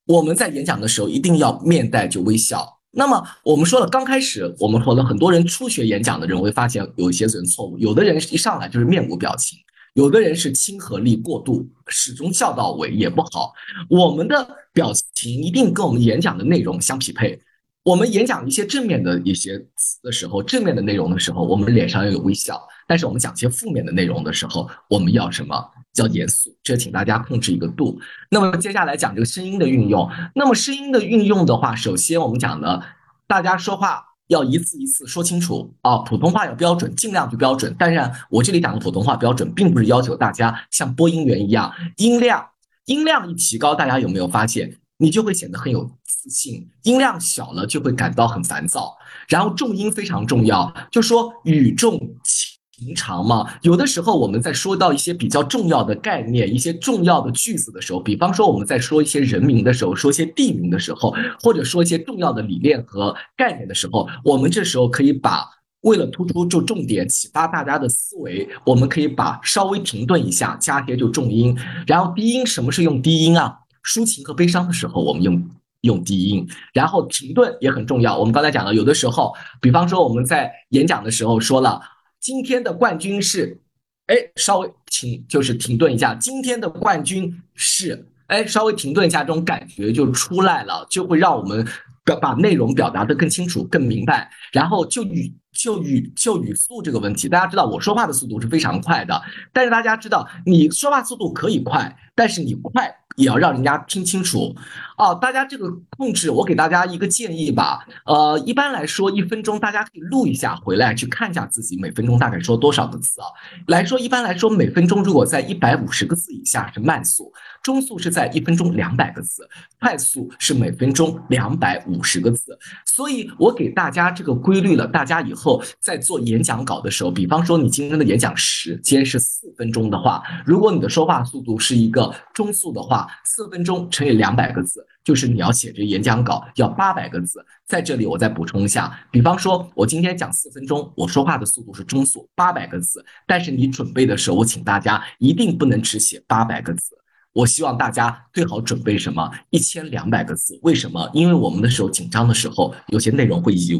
[0.05, 2.67] 我们在演讲的时候一定要面带着微笑。
[2.91, 9.57] 那么我们说了，刚开始我们说了，很多人初学演讲的人会发现有一些人错误，有的人一上来就是面无表情，
[9.93, 13.53] 有的人是亲和力过度，始终笑到尾也不好。
[13.89, 17.39] 我们的表情一定跟我们演讲的内容相匹配。
[17.83, 22.55] 我们演讲一些正面的一些词的时候，正面的内容的时候，我们脸上要有微笑；
[22.87, 25.55] 但是我们讲一些负面的内容的时候，我们要什么？
[25.93, 27.99] 叫严肃，这请大家控制一个度。
[28.29, 30.09] 那么接下来讲这个声音的运用。
[30.33, 32.83] 那么声音的运用的话，首先我们讲的，
[33.27, 37.73] 大家说话要一字一字说清楚啊，普通话要标准，尽量就标准。
[37.75, 42.43] 当然，我这里讲的普通话标准，并不是要求大家像播音员一样，音量
[42.85, 46.67] 音量一提高，大家有没有发现，你就会显得很有自信？
[46.83, 48.97] 音量小了就会感到很烦躁。
[49.27, 52.52] 然后重音非常重要，就说语重轻。
[52.75, 65.47] 平常嘛，有的时候我们在说到一些比较重要的概念、一些重要的句子的时候，比方说我们在说一些人名的时候、说一些地名的时候，或者说一些重要的理念和概念的时候，我们这时候可以把
[65.81, 71.55] 为了突出就重点、启发大家的思维，我们可以把稍微停顿一下，加些就重音，
[71.85, 73.59] 然后低音什么是用低音啊？
[73.83, 75.47] 抒情和悲伤的时候，我们用
[75.81, 78.17] 用低音，然后停顿也很重要。
[78.17, 79.31] 我们刚才讲了，有的时候，
[79.61, 81.79] 比方说我们在演讲的时候说了。
[82.23, 83.59] 今天的冠军是，
[84.07, 86.15] 哎，稍微停，就是停顿一下。
[86.15, 91.67] 今天的冠军是，哎，稍微停顿一下，这种感觉就出来了，就会让我们
[92.05, 94.31] 表把内容表达的更清楚、更明白。
[94.53, 102.89] 然后就语就语就语速这个问题，大家知道我说话的速度是非常快的，但是大家知道你说话速度可以快，但是你快。
[103.15, 104.55] 也要让人家听清楚，
[104.97, 107.85] 哦，大家这个控制，我给大家一个建议吧。
[108.05, 113.27] 呃，一般来说，一分钟大家可以录一下，回来去看一下自己每分钟大概说多少个字啊。
[113.67, 117.31] 来说，一般来说，每分钟如果在一百五十个字以下是慢速，
[117.63, 119.49] 中速是在一分钟两百个字，
[119.79, 122.59] 快速是每分钟两百五十个字。
[122.85, 137.43] 所以我给大家这个规律了，大家以后在做演讲稿的时候，比方说你今天的演讲时间是四分钟的话，如果你的说话速度是一个中速的话，四分钟乘以两百个字，就是你要写这演讲稿要八百个字。
[137.65, 146.97] 在这里我再补充一下，比方说我今天讲四分钟，我说话的速度是中速八百个字，但是你准备的时候，我请大家一定不能只写八百个字，
[147.33, 150.57] 我希望大家最好准备什么一千两百个字。
[150.61, 151.09] 为什么？
[151.13, 153.73] 因为我们的时候紧张的时候，有些内容会遗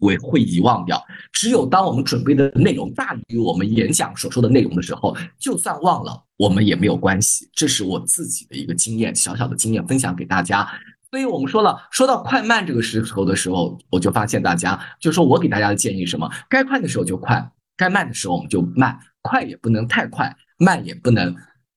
[0.00, 1.00] 会会遗忘掉。
[1.30, 6.24] 只有当我们准备的内容大于我们演讲所说的内容的时候，就算忘了。
[6.36, 10.68] 我们也没有关系，这是我自己的一个经验，小小的经验分享给大家。
[11.10, 16.28] 所以我们说了，说到快慢这个时候的时候，我就发现大家，就说我给大家的建议什么？
[16.48, 21.36] 该快的时候就快，该慢的时候我们就慢，快也不能太快，慢也不能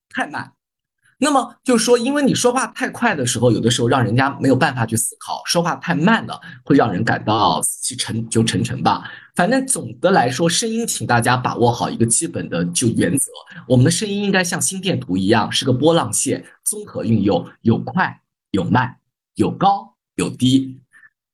[0.09, 0.51] 太慢。
[1.19, 9.09] 那么就是说，因为你说话太快的时候，有的时候让人家没有办法去思考；说话太慢了，会让人感到死气沉就沉沉吧。
[9.35, 13.31] 反正总的来说，声音，请大家把握好一个基本的就原则：
[13.67, 18.97] 我们的声音应该像心电图一样，是个波浪线，综合运用，有快有慢，
[19.35, 20.79] 有高有低。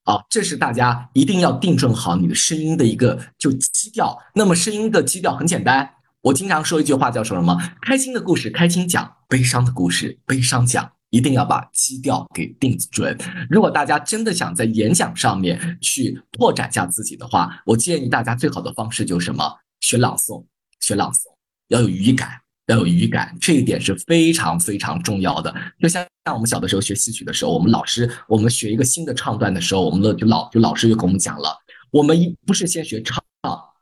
[0.04, 4.18] 啊，这是大家一定要定准好你的声音的一个就基调。
[4.36, 5.90] 那么声音的基调很简单。
[6.20, 7.58] 我经常说一句话叫什么？
[7.82, 13.18] 开心的故事开心讲，悲伤的故事悲伤讲，一定要把基调给定准。
[13.50, 19.44] 如果大家真的想在演讲上面去拓展下自己的话，我建议大家最好的方式就是什么？
[19.80, 20.46] 学朗诵，
[20.80, 21.34] 学朗诵，
[21.70, 25.52] 要有语感，要有语感，这一点是非常非常重要的。
[25.80, 31.58] 就像像我们小的时候学戏曲的时候，我们老师我们学一个新的唱段的时候，我们的就老就老师就跟我们讲了，
[31.90, 33.20] 我们一不是先学唱。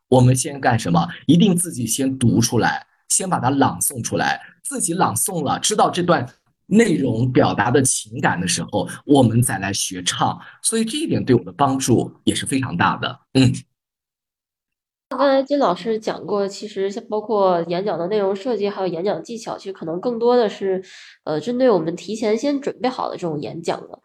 [0.07, 1.05] 我们先干什么？
[1.25, 4.39] 一定自己先读出来，先把它朗诵出来。
[4.71, 6.25] 自己朗诵了，知道这段
[6.67, 10.39] 内容表达的情感的时候，我们再来学唱。
[10.63, 13.19] 所以这一点对我的帮助也是非常大的。
[13.33, 13.51] 嗯，
[15.09, 20.81] 刚才金老师讲过，其实像包括演讲的内容设计，还有演讲技巧，其实可能更多的是，
[21.25, 23.99] 呃，针对我们提前先准备好的这种演讲的。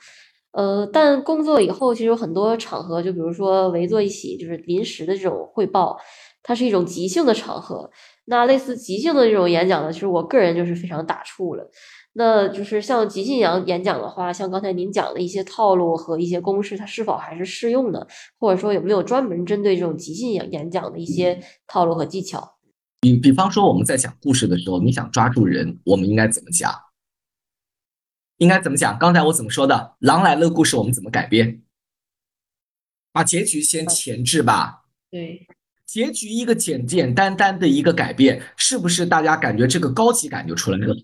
[0.51, 5.97] 呃，但工作以后，其实有很多场合，就比如说围坐一起，就是临时的这种汇报，
[6.43, 7.89] 它是一种即兴的场合。
[8.27, 11.71] 那类似即兴的这种演讲呢，其实我个人就是非常打怵了。
[12.19, 18.07] 那就是像即兴演演讲的话，像刚才您讲的一些套路和一些公式，它是否还是适用的？
[18.39, 22.57] 或者说有没有专门针对这种即兴演演讲的一些套路和技巧？
[23.01, 26.73] 比比方说我们在讲故事的时候，你想抓住人，我们应该怎么讲？
[28.39, 28.99] 应该怎么讲？
[28.99, 29.97] 刚才我怎么说的？
[30.01, 31.63] 狼来了故事我们怎么改编？
[33.13, 34.85] 把结局先前置吧。
[35.11, 35.47] 对，
[35.87, 40.95] 结局一个简简单单的一个改变，是不是大家感觉这个高级感就出来了？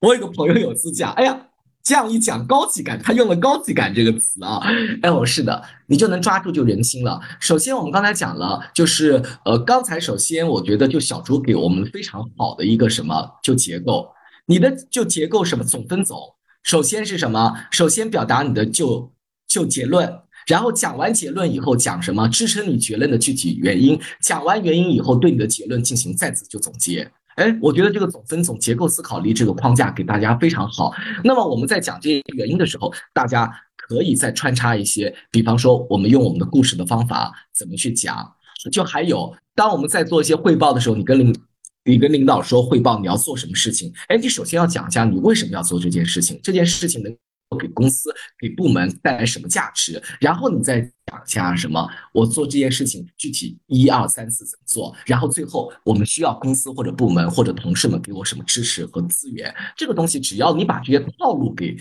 [0.00, 1.48] 我有个朋友有次讲，哎呀，
[1.82, 4.62] 这样一讲高级感，他用了高级感这个词啊。
[5.02, 7.20] 哎，我是的，你就能抓住就人心了。
[7.40, 14.08] 首先我们刚才讲了，就是呃，刚才首先我觉得就小朱给我们非常好的一个什么就结构，
[14.46, 16.18] 你的就结构什么总分总。
[16.62, 17.54] 首先是什么？
[17.70, 19.12] 首先表达你的就
[19.48, 20.08] 就结论，
[20.46, 22.28] 然后讲完结论以后讲什么？
[22.28, 23.98] 支撑你结论的具体原因。
[24.22, 27.10] 讲完原因以后，对你的结论进行再次就总结。
[27.36, 30.92] 哎，我觉得这个总分总结构思考力这个框架给大家非常好。
[31.24, 38.32] 那么我们在讲这些原因的时候，大家可以再穿插一些，比方说我们用我们的故事的方法怎么去讲。
[38.70, 41.34] 就还有，当我们在做一些汇报的时候，你跟领。
[41.82, 47.10] 你跟领导说汇报你要做什么事情，哎，你首先要讲一下你为什么要做这件事情，这件事情能
[47.58, 61.76] 给公司、给部门带来什么价值，然后你再讲一下什么，我做这件事情具体一二三四怎么做，然后最后我们需要公司或者部门或者同事们给我什么支持和资源，这个东西只要你把这些套路给。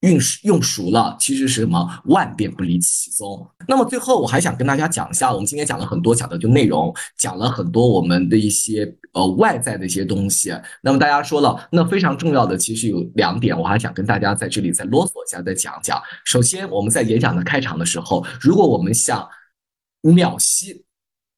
[0.00, 3.46] 用用熟了，其实是什么万变不离其宗。
[3.68, 10.54] 那么最后我还想跟大家讲一下，我们今天讲了很多，讲的就内容，讲了很多我们的一些呃外在的一些东西。
[10.82, 16.00] 那么大家说了，那非常重要的其实有两点，我还想跟大家在这里再啰嗦一下，再讲讲。
[16.24, 19.28] 首先我们在演讲的开场的时候，如果我们想
[20.00, 20.82] 秒吸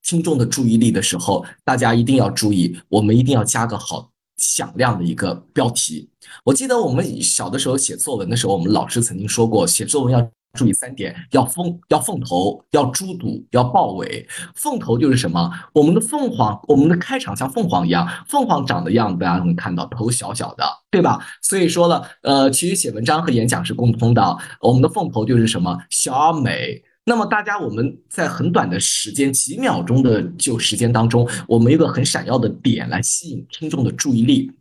[0.04, 4.11] 听众的注意力的时候，大家一定要注意，我们一定要加个好。
[4.42, 6.10] 响亮的一个标题。
[6.44, 14.26] 我记得我们小的时候写作文的时候，我们老师曾经说过，写作文要注意三点：要凤要凤头，要猪肚，要豹尾。
[14.56, 15.48] 凤头就是什么？
[15.72, 21.24] 我们的凤凰，我们的开场像凤凰一样，凤凰长的样子大家能看到，头小小的，对吧？
[21.40, 24.38] 所以说了，呃，其实写文章和演讲是共通的。
[24.60, 25.78] 我们的凤头就是什么？
[25.88, 26.82] 小而美。
[27.04, 34.52] 那么大家，我们在很短的时间，几秒钟的就时间当中，我们一个很闪耀的点来吸引听众的注意力。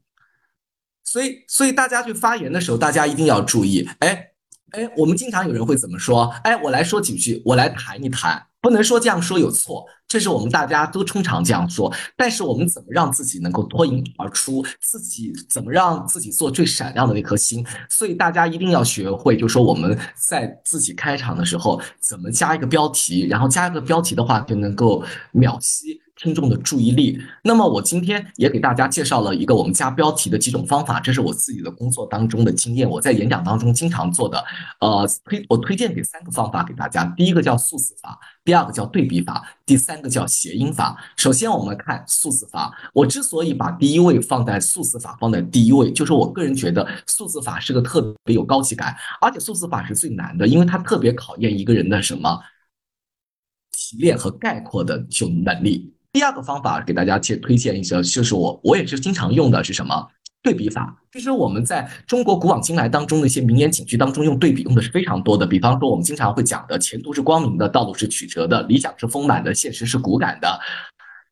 [1.03, 3.87] 所以，所以大家去发言的时候，大家一定要注意。
[3.99, 4.31] 哎，
[4.71, 6.23] 哎，我们经常有人会怎么说？
[6.43, 8.47] 哎，我来说几句，我来谈一谈。
[8.61, 11.91] 不能说这样说有错，这是我们大家都通常这样做。
[12.15, 14.63] 但是我们怎么让自己能够脱颖而出？
[14.79, 17.65] 自己怎么让自己做最闪亮的那颗星？
[17.89, 25.99] 所以大家一定要学会，就说我们在自己开场的时候怎么加一个标题，然后加一个标题的话就能够秒吸。
[26.21, 27.19] 听众的注意力。
[27.43, 34.43] 那么我今天也给大家介绍了一个我们加标题的几种方法，这是我自己的工作当中的经验，我在演讲当中经常做的。
[34.79, 40.95] 呃，推我推荐给三个方法给大家，第一个叫数字法，第二个叫对比法，第三个叫谐音法。
[41.17, 52.39] 首先我们看数字法，我之所以把第一位放在数字法放在第一位，就是我个人觉得数字法是个特别有高级感，而且数字法是最难的，因为它特别考验一个人的什么
[53.71, 55.91] 提炼和概括的就能力。
[56.13, 60.07] 第二个方法给大家去推荐一下，就是我我也是经常用的是什么？
[60.43, 60.93] 对比法。
[61.13, 65.45] 其实我们在中国古往今来当中的一些名言警句当中，用对比用的是非常多的。
[65.45, 70.59] 比方说，我们经常会讲的“前途是光明的，道路是曲折的，理想是丰满的，现实是骨感的”。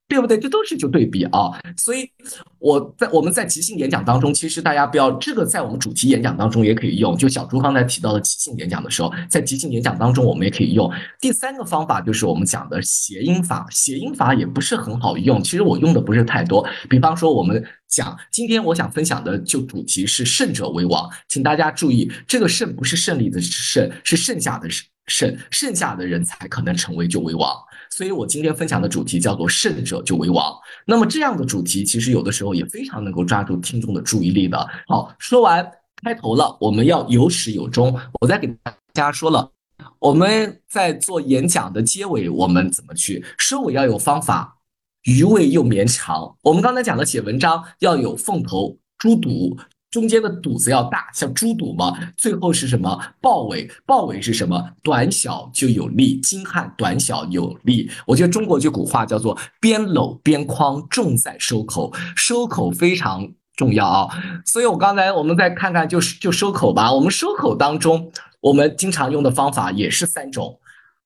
[0.10, 0.39] 对不对？
[0.39, 2.10] 这都是就对比啊，所以
[2.57, 7.16] 我在我们在即兴演讲当中，其实大家不要这个在我们主题演讲当中也可以用。
[7.16, 10.91] 就小朱刚才提到的即兴演讲的时候，在即兴演讲当中我们也可以用。
[11.22, 16.68] 第三个方法就是我们讲的谐音法，谐音法也不是很好用，其实我用的不是太多。
[16.89, 24.68] 比方说我们讲今天我想分享的就主题是胜者为王，请大家注意，这个胜不是胜利的胜，是剩下的
[25.05, 27.55] 胜，剩下的人才可能成为就为王。
[27.90, 30.54] 所以我今天分享的主题叫做“胜者就为王”。
[30.86, 34.68] 那么这样的主题，其实有的时候也非常能够抓住听众的注意力的。
[34.88, 35.70] 好，说完
[36.04, 37.98] 开头了，我们要有始有终。
[38.22, 39.52] 我再给大家说了，
[40.00, 43.74] 我们在做演讲的结尾，我们怎么去收尾？
[43.74, 44.58] 要有方法，
[45.04, 46.36] 余味又绵长。
[46.42, 49.58] 我们刚才讲的写文章要有凤头猪肚。
[49.92, 51.98] 中间的肚子要大，像猪肚嘛。
[52.18, 53.00] 最后是什么？
[53.20, 54.64] 豹尾，豹尾是什么？
[54.84, 57.90] 短小就有力，精悍短小有力。
[58.06, 64.08] 我觉得中国句古话叫做“边搂边框，重在收口”，收口非常重要啊。
[64.46, 66.94] 所以我刚才我们再看看，就是就收口吧。
[66.94, 68.12] 我们收口当中，
[68.42, 70.60] 我们经常用的方法也是三种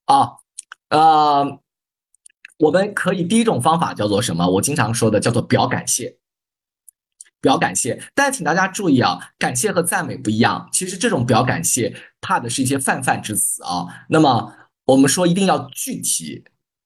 [0.05, 0.29] 啊。
[0.89, 1.59] 呃，
[2.59, 4.45] 我们可以第一种方法叫做什么？
[4.45, 6.17] 我经常说的叫做表感谢。
[7.43, 10.69] 表感谢，但请大家注意啊，感谢和赞美不一样。
[10.71, 13.85] 其实这种表感谢怕的是一些泛泛之词啊。
[14.07, 16.41] 那么我们说一定要具体，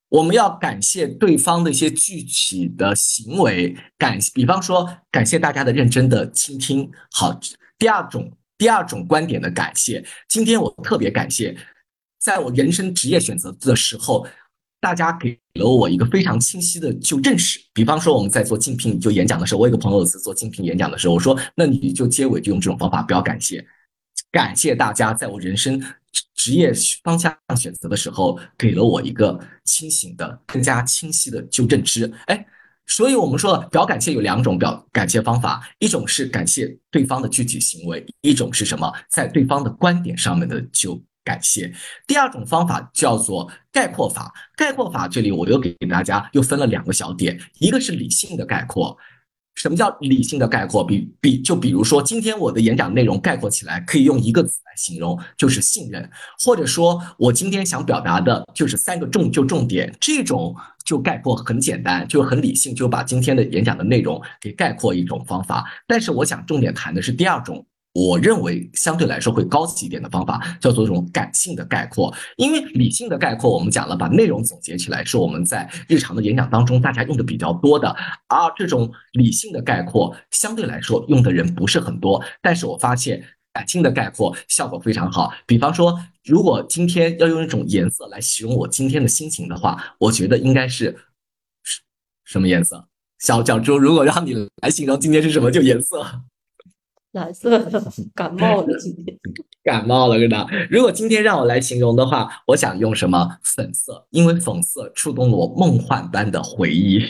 [0.10, 6.90] 我们要感谢对方的一些具体的行为，感比方说感谢大家的认真的倾听。
[7.12, 7.40] 好，
[7.78, 11.56] 第二种第二种观点的感谢，今天我特别感谢，
[12.20, 14.28] 在我人生职业选择的时候。
[14.80, 23.66] 大家给给了我一个非常清晰的就认识，比方说我们在做竞聘就演讲的时候，我有个朋友在做竞聘演讲的时候，我说那你就结尾就用这种方法表感谢，
[24.32, 25.84] 感谢大家在我人生
[26.36, 26.72] 职业
[27.04, 32.14] 方向选择的时候给了我一个清醒的、更加清晰的就认知。
[32.28, 32.46] 哎，
[32.86, 41.02] 所以我们说表感谢有两种表感谢方法，一种是感谢对方的具体行为，一种是什么在对方的观点上面的就。
[41.28, 41.70] 感谢。
[42.08, 44.34] 第二种方法叫做概括法。
[44.56, 48.98] 概括法这里我又给大家又分了两个小点，一个是理性的概括。
[49.56, 50.86] 什么叫理性的概括？
[50.86, 56.08] 比比就比如说，今天我的演讲内容概括起来可以用一个词来形容，就是信任。
[56.38, 60.56] 或者说我今天想表达的就是三个重就重点，这种
[60.86, 65.66] 就概括很简单，就很理性，就把今天的演讲的内容给概括一种方法。
[65.88, 67.66] 但是我想重点谈的是第二种。
[68.00, 77.90] 我认为相对来说会高级一点的方法叫做这种感性的概括，因为理性的概括我们讲了，把内容总结起来是我们在日常的演讲当中大家用的比较多的，
[78.28, 82.24] 而这种理性的概括相对来说用的人不是很多。
[82.40, 85.34] 但是我发现感性的概括效果非常好。
[85.48, 90.96] 比方说，如果今天要用一种颜色来形容我今天的心情的话，我觉得应该是
[92.26, 92.88] 什么颜色？
[93.18, 96.06] 小小猪，如果让你来形容今天是什么就颜色。
[97.14, 97.84] 蓝色的，
[98.14, 99.18] 感冒了今天。
[99.64, 100.48] 感冒了，真的。
[100.70, 103.38] 如果今天让我来形容的话，我想用什么？
[103.44, 107.02] 粉色，因为粉色触动了我梦幻般的回忆。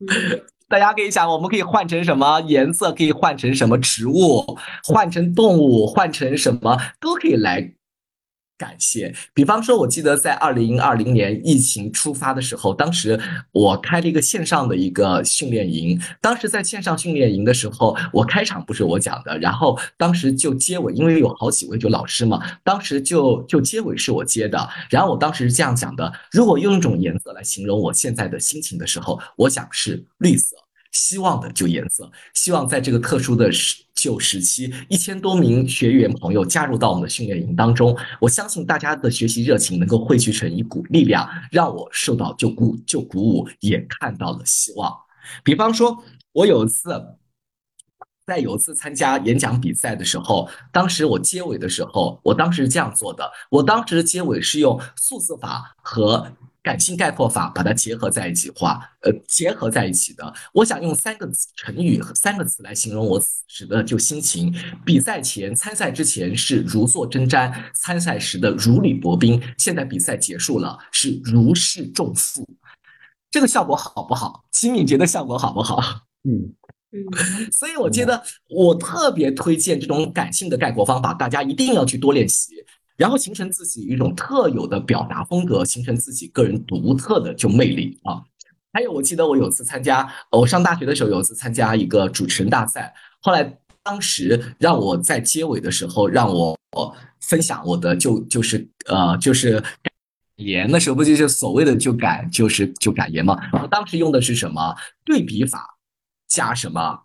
[0.68, 2.92] 大家可以想，我们可以换成什么颜色？
[2.92, 4.44] 可以换成什么植物？
[4.82, 5.86] 换成动物？
[5.86, 7.74] 换成什么都可以来。
[8.56, 16.00] 感谢，比方说，我记得在二零二零年疫情出发的时候，当时我开了一个线上的一个训练营。
[16.20, 24.68] 当时在线上训练营的时候，我开场不是我讲的，然后当时就结尾，因为有好几位就老师嘛，当时就就结尾是我接的。
[24.88, 30.56] 然后我当时是这样讲的：如果用一种颜色来形容我现在的心情的时候，我想是绿色。
[30.92, 44.94] 希望的就颜色，希望在这个特殊的时旧时期，一千多名学员朋友加入到我们的训练营当中，我相信大家的学习热情能够汇聚成一股力量，让我受到就鼓就鼓舞，也看到了希望。
[45.42, 46.90] 比方说，我有一次
[48.26, 56.30] 在有一次参加演讲比赛的时候，当时我结尾的时候，我当时是这样做的，我当时的结尾是用数字法和。
[56.64, 60.34] 感性概括法把它结合在一起话，呃，结合在一起的。
[60.54, 64.52] 我想用三个成语和三个词来形容我此时的就心情。
[64.82, 69.38] 比赛前、参赛之前是如坐针毡，参赛时的如履薄冰。
[69.58, 72.48] 现在比赛结束了，是如释重负。
[73.30, 74.46] 这个效果好不好？
[74.50, 75.82] 金敏觉得效果好不好？
[76.26, 76.54] 嗯
[76.92, 82.54] 嗯，所以我觉得我特别推荐这种感性的概括方法，大家一定要去多练习。
[82.96, 88.22] 然后形成自己一种特有的表达风格，形成自己个人独特的就魅力啊。
[88.72, 96.58] 还有，我记得我有次参加，我上大学的时候有次参加一个主持人大赛，后来当时让我在结尾的时候让我
[97.20, 99.92] 分享我的就就是呃就是感
[100.36, 103.38] 言，那时候不就是所谓的就感就是就感言嘛？
[103.62, 104.74] 我当时用的是什么
[105.04, 105.78] 对比法
[106.26, 107.03] 加什么？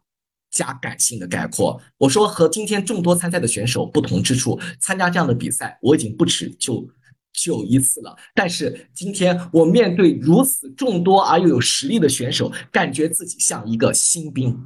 [0.50, 1.82] 加感性的概括。
[1.98, 6.88] 我说和今天众多参赛的选手不同之处，参加这样的比赛我已经不止就
[7.32, 8.16] 就一次了。
[8.34, 14.66] 但是今天我面对如此众多而又有实力的选手，感觉自己像一个新兵。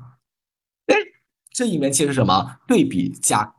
[0.87, 0.95] 哎，
[1.53, 3.55] 这里面其实什么对比加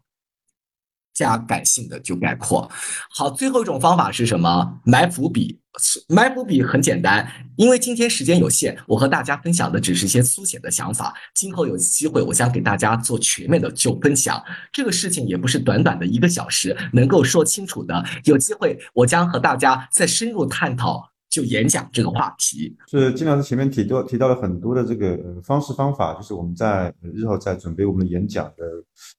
[1.15, 2.71] 加感性的就概括。
[3.09, 4.81] 好，最后一种方法是什么？
[4.85, 5.61] 埋伏笔。
[6.09, 11.13] 埋伏笔很简单，因为今天时间有限，我和大家分享的只是一些粗浅的想法。
[11.35, 14.41] 今后有机会，我将给大家做全面的就分享。
[14.73, 18.05] 这个事情也不是短短的一个小时能够说清楚的。
[18.23, 21.11] 有机会，我将和大家再深入探讨。
[21.35, 28.65] 就演讲这个话题，是金老师前面提到提到了很多的这个方式方法，就是我们在日后在准备我们的演讲的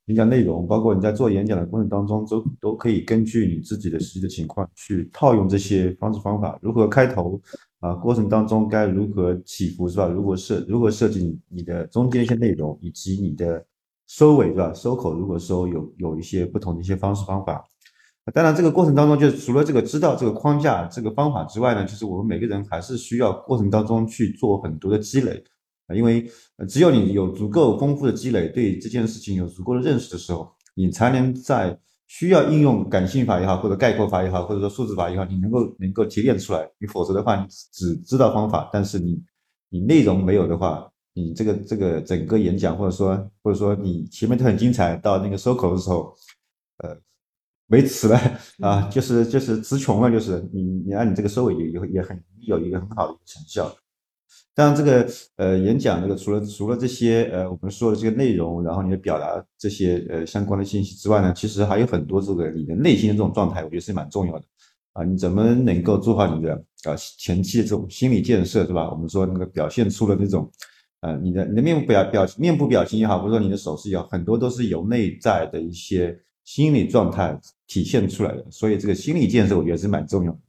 [0.06, 6.58] 演讲内容，包括你在做演讲的过程当中，都都可以根据你自己的实际的情况去套用这些方式方法。
[6.62, 7.38] 如何开头
[7.82, 7.94] 啊？
[7.96, 10.08] 过程当中该如何起伏是吧？
[10.08, 13.62] 如何设如何设计你的中间一些内容，以及你的
[14.08, 14.74] 收尾是吧？
[14.74, 17.62] 收口如何收，有有一些不同的一些方式方法。
[18.34, 25.44] 当然，这个过程当中，就是除了这个知道这个框架、这个方法之外呢，就是我们每个人还是需要过程当中去做很多的积累
[25.86, 26.28] 啊，因为
[26.68, 36.68] 只有你有足够丰富的积累，对这件事情有足够的认识的时候，你才能在需要应用感性法也好，或者概括法也好，或者说数字法也好，你能够能够提炼出来。
[36.80, 39.22] 你否则的话，你只知道方法，但是你
[39.70, 46.12] 你内容没有的话，你这个这个整个演讲或者说或者说你前面都很精彩，到那个收口的时候，
[46.78, 46.98] 呃。
[47.68, 48.20] 没词了
[48.60, 53.76] 啊，就是就是词穷了，就是你你按你这个收尾也也也很有一个很好的成效。
[54.54, 55.08] 当然，这个
[55.38, 64.46] 呃演讲这个除了除了这些呃我们说的这个内容，然后你的表达这些呃相关的信息之外呢，其实还有很多这个你的内心的这种状态，我觉得是蛮重要的
[64.94, 65.04] 啊。
[65.04, 66.54] 你怎么能够做好你的
[66.84, 68.90] 啊前期的这种心理建设，是吧？
[68.92, 70.50] 我们说那个表现出了那种
[71.02, 76.18] 呃你的你的面部表表面部表情也好，或者说你的手势也好，很多都是由内在的一些。
[76.46, 77.38] 心理状态
[77.68, 80.40] 体现出来的，所以这个心理建设我觉得是蛮重要的。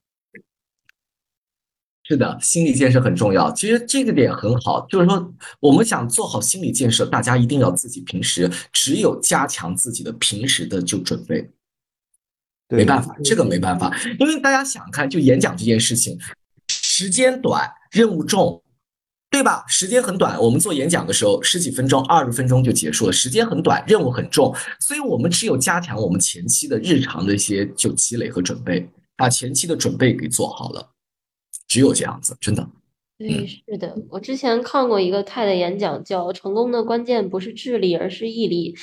[2.04, 3.50] 是的，心理建设很重要。
[3.50, 11.50] 其实这个点很好，就是说我们想做好心理建设，大家一定要自己平时只有加强自己的平时的就准备。
[12.68, 16.18] 没办法，这个没办法，因为大家想看，就演讲这件事情，
[16.68, 18.62] 时间短，任务重。
[19.30, 19.64] 对吧？
[19.68, 30.90] 时间很短，我们做演讲的时候十几分钟、二十分钟就结束了，时间很短，任务很重，所以我们只有加强我们前期的日常的一些就积累和准备，把前期的准备给做好了，
[31.68, 32.66] 只有这样子，真的。
[33.18, 38.74] 对，是的，我之前看过一个泰的演讲，叫“成功的关键不是智力，而是毅力”。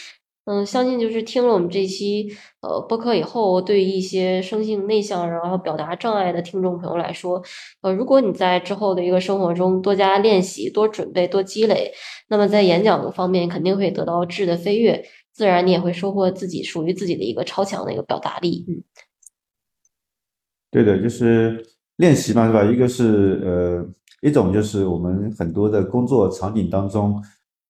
[0.45, 2.27] 嗯，相信就是听了我们这期
[2.59, 7.41] 呃播客以后，对一些生性内向然后表达障碍的听众朋友来说，
[7.81, 11.93] 呃，如果你在之后的一个生活中多加练习、多准备、多积累，
[12.27, 18.65] 那么在演讲方面肯定会得到质的飞跃，自然你也会收获自己属于自己的一个超强的一个表达力。
[18.67, 18.83] 嗯，
[20.69, 21.65] 对的，就是
[21.95, 22.65] 练习嘛，是吧？
[22.65, 23.87] 一个是呃，
[24.21, 27.23] 一种就是我们很多的工作场景当中。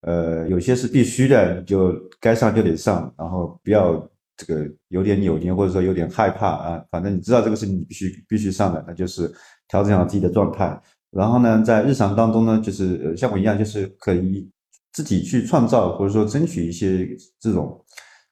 [0.05, 6.83] 呃，有些是必须的，就该上就得上，然后不要这个有点扭捏，或者说有点害怕啊。
[6.91, 9.31] 反正你知道这个是你必须必须上的，那就是
[9.69, 10.77] 调整好自己的状态。
[11.09, 14.51] 然后呢，在日常当中呢，就是呃像我一样，就是可以
[14.91, 17.07] 自己去创造，或者说争取一些
[17.39, 17.79] 这种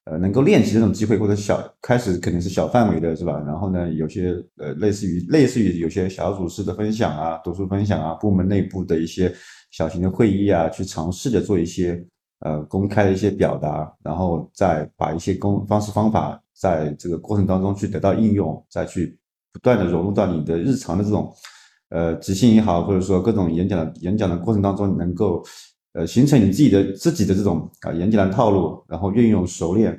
[0.03, 3.41] 呃能够练习这种机会，或者小开始肯定是小范围的，是吧？
[3.47, 9.33] 然后呢，有些呃类似于类似于有些小组式的分享啊，读书分享啊，部门内部的一些。
[9.71, 12.05] 小型的会议啊，去尝试着做一些
[12.41, 19.17] 呃公开的一些表达，然后再把一些公方式方法在这个过程当中去得到应用，再去
[19.51, 21.33] 不断的融入到你的日常的这种
[21.89, 25.43] 呃即兴也好，或者说各种演讲的演讲的过程当中，能够
[25.93, 29.97] 呃形成你自己的自己的这种啊演讲的套路，然后运用熟练。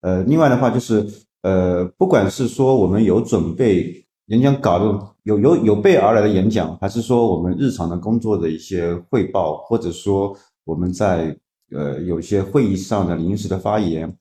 [0.00, 1.06] 呃，另外的话就是
[1.42, 4.04] 呃，不管是说我们有准备。
[4.28, 11.34] 演讲稿的有有有备而来的演讲，还是说我们日常的工作的一些汇报，或者说我们在
[11.72, 14.14] 呃有些会议上的临时的发言，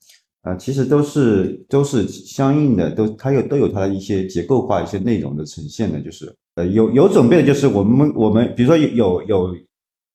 [0.43, 9.55] 啊，其实都是都是相应的，都它有都有它的一些结构化一些内容的呈现的，就是呃有有准备的，就是我们我们比如说有有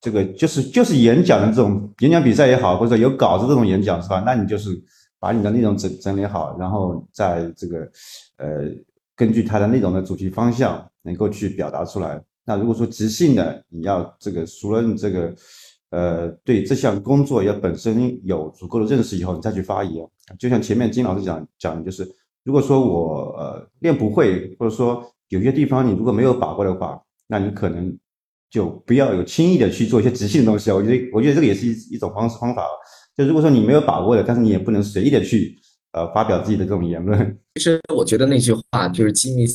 [0.00, 4.22] 这个就是就是演讲的这种演讲比赛也好，或者有稿子这种演讲是吧？
[4.24, 4.70] 那你就是
[5.20, 7.80] 把你的内容整整理好，然后在这个
[8.38, 8.70] 呃。
[9.16, 12.22] 根据它的内容的主题方向，能够去表达出来。
[12.44, 15.34] 那如果说即兴的，你要这个除了你这个，
[15.90, 20.04] 呃对这项工作要本身有足够的认识以后，你再去发言。
[20.38, 22.08] 就像前面金老师讲讲的，就是
[22.42, 27.96] 如果说我呃练不会，或者说有些地方你如果没有把握的话，那你可能
[28.50, 30.70] 就不要有轻易的去做一些即兴的东西。
[30.72, 32.66] 我觉得我觉得这个也是一一种方式方法。
[33.16, 35.56] 就如果说你没有把握的，但是你也不能随意的去
[35.92, 37.38] 呃发表自己的这种言论。
[37.54, 39.46] 其实我觉得那句话就是吉米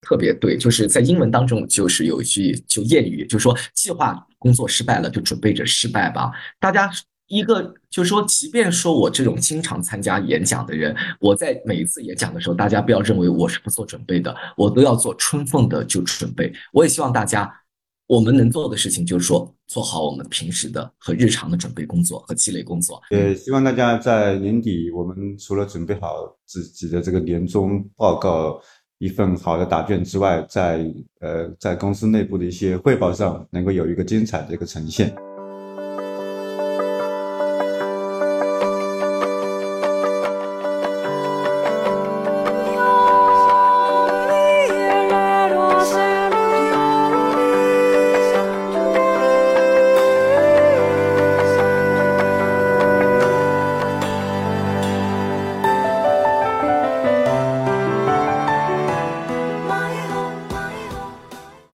[0.00, 6.30] 特别对，就是在英文当中就是有一句就谚语，就是说计划工作失败了，就准备着失败吧。
[6.60, 6.90] 大家
[7.28, 16.52] 一个就是说，即便说我这种经常参加演讲的人，我在每一次演讲的时候，大家不要认为我是不做准备的，我都要做充分的就准备。
[16.72, 17.60] 我也希望大家。
[18.06, 23.00] 我们能做的事情就是说，做好我们平时的和日常的准备工作和积累工作。
[23.10, 28.60] 也希望大家在年底，我们除了准备好自己的这个年终报告
[28.98, 35.14] 一份好的答卷之外，在呃在公司内部的一些汇报上，能够有一个精彩的一个呈现。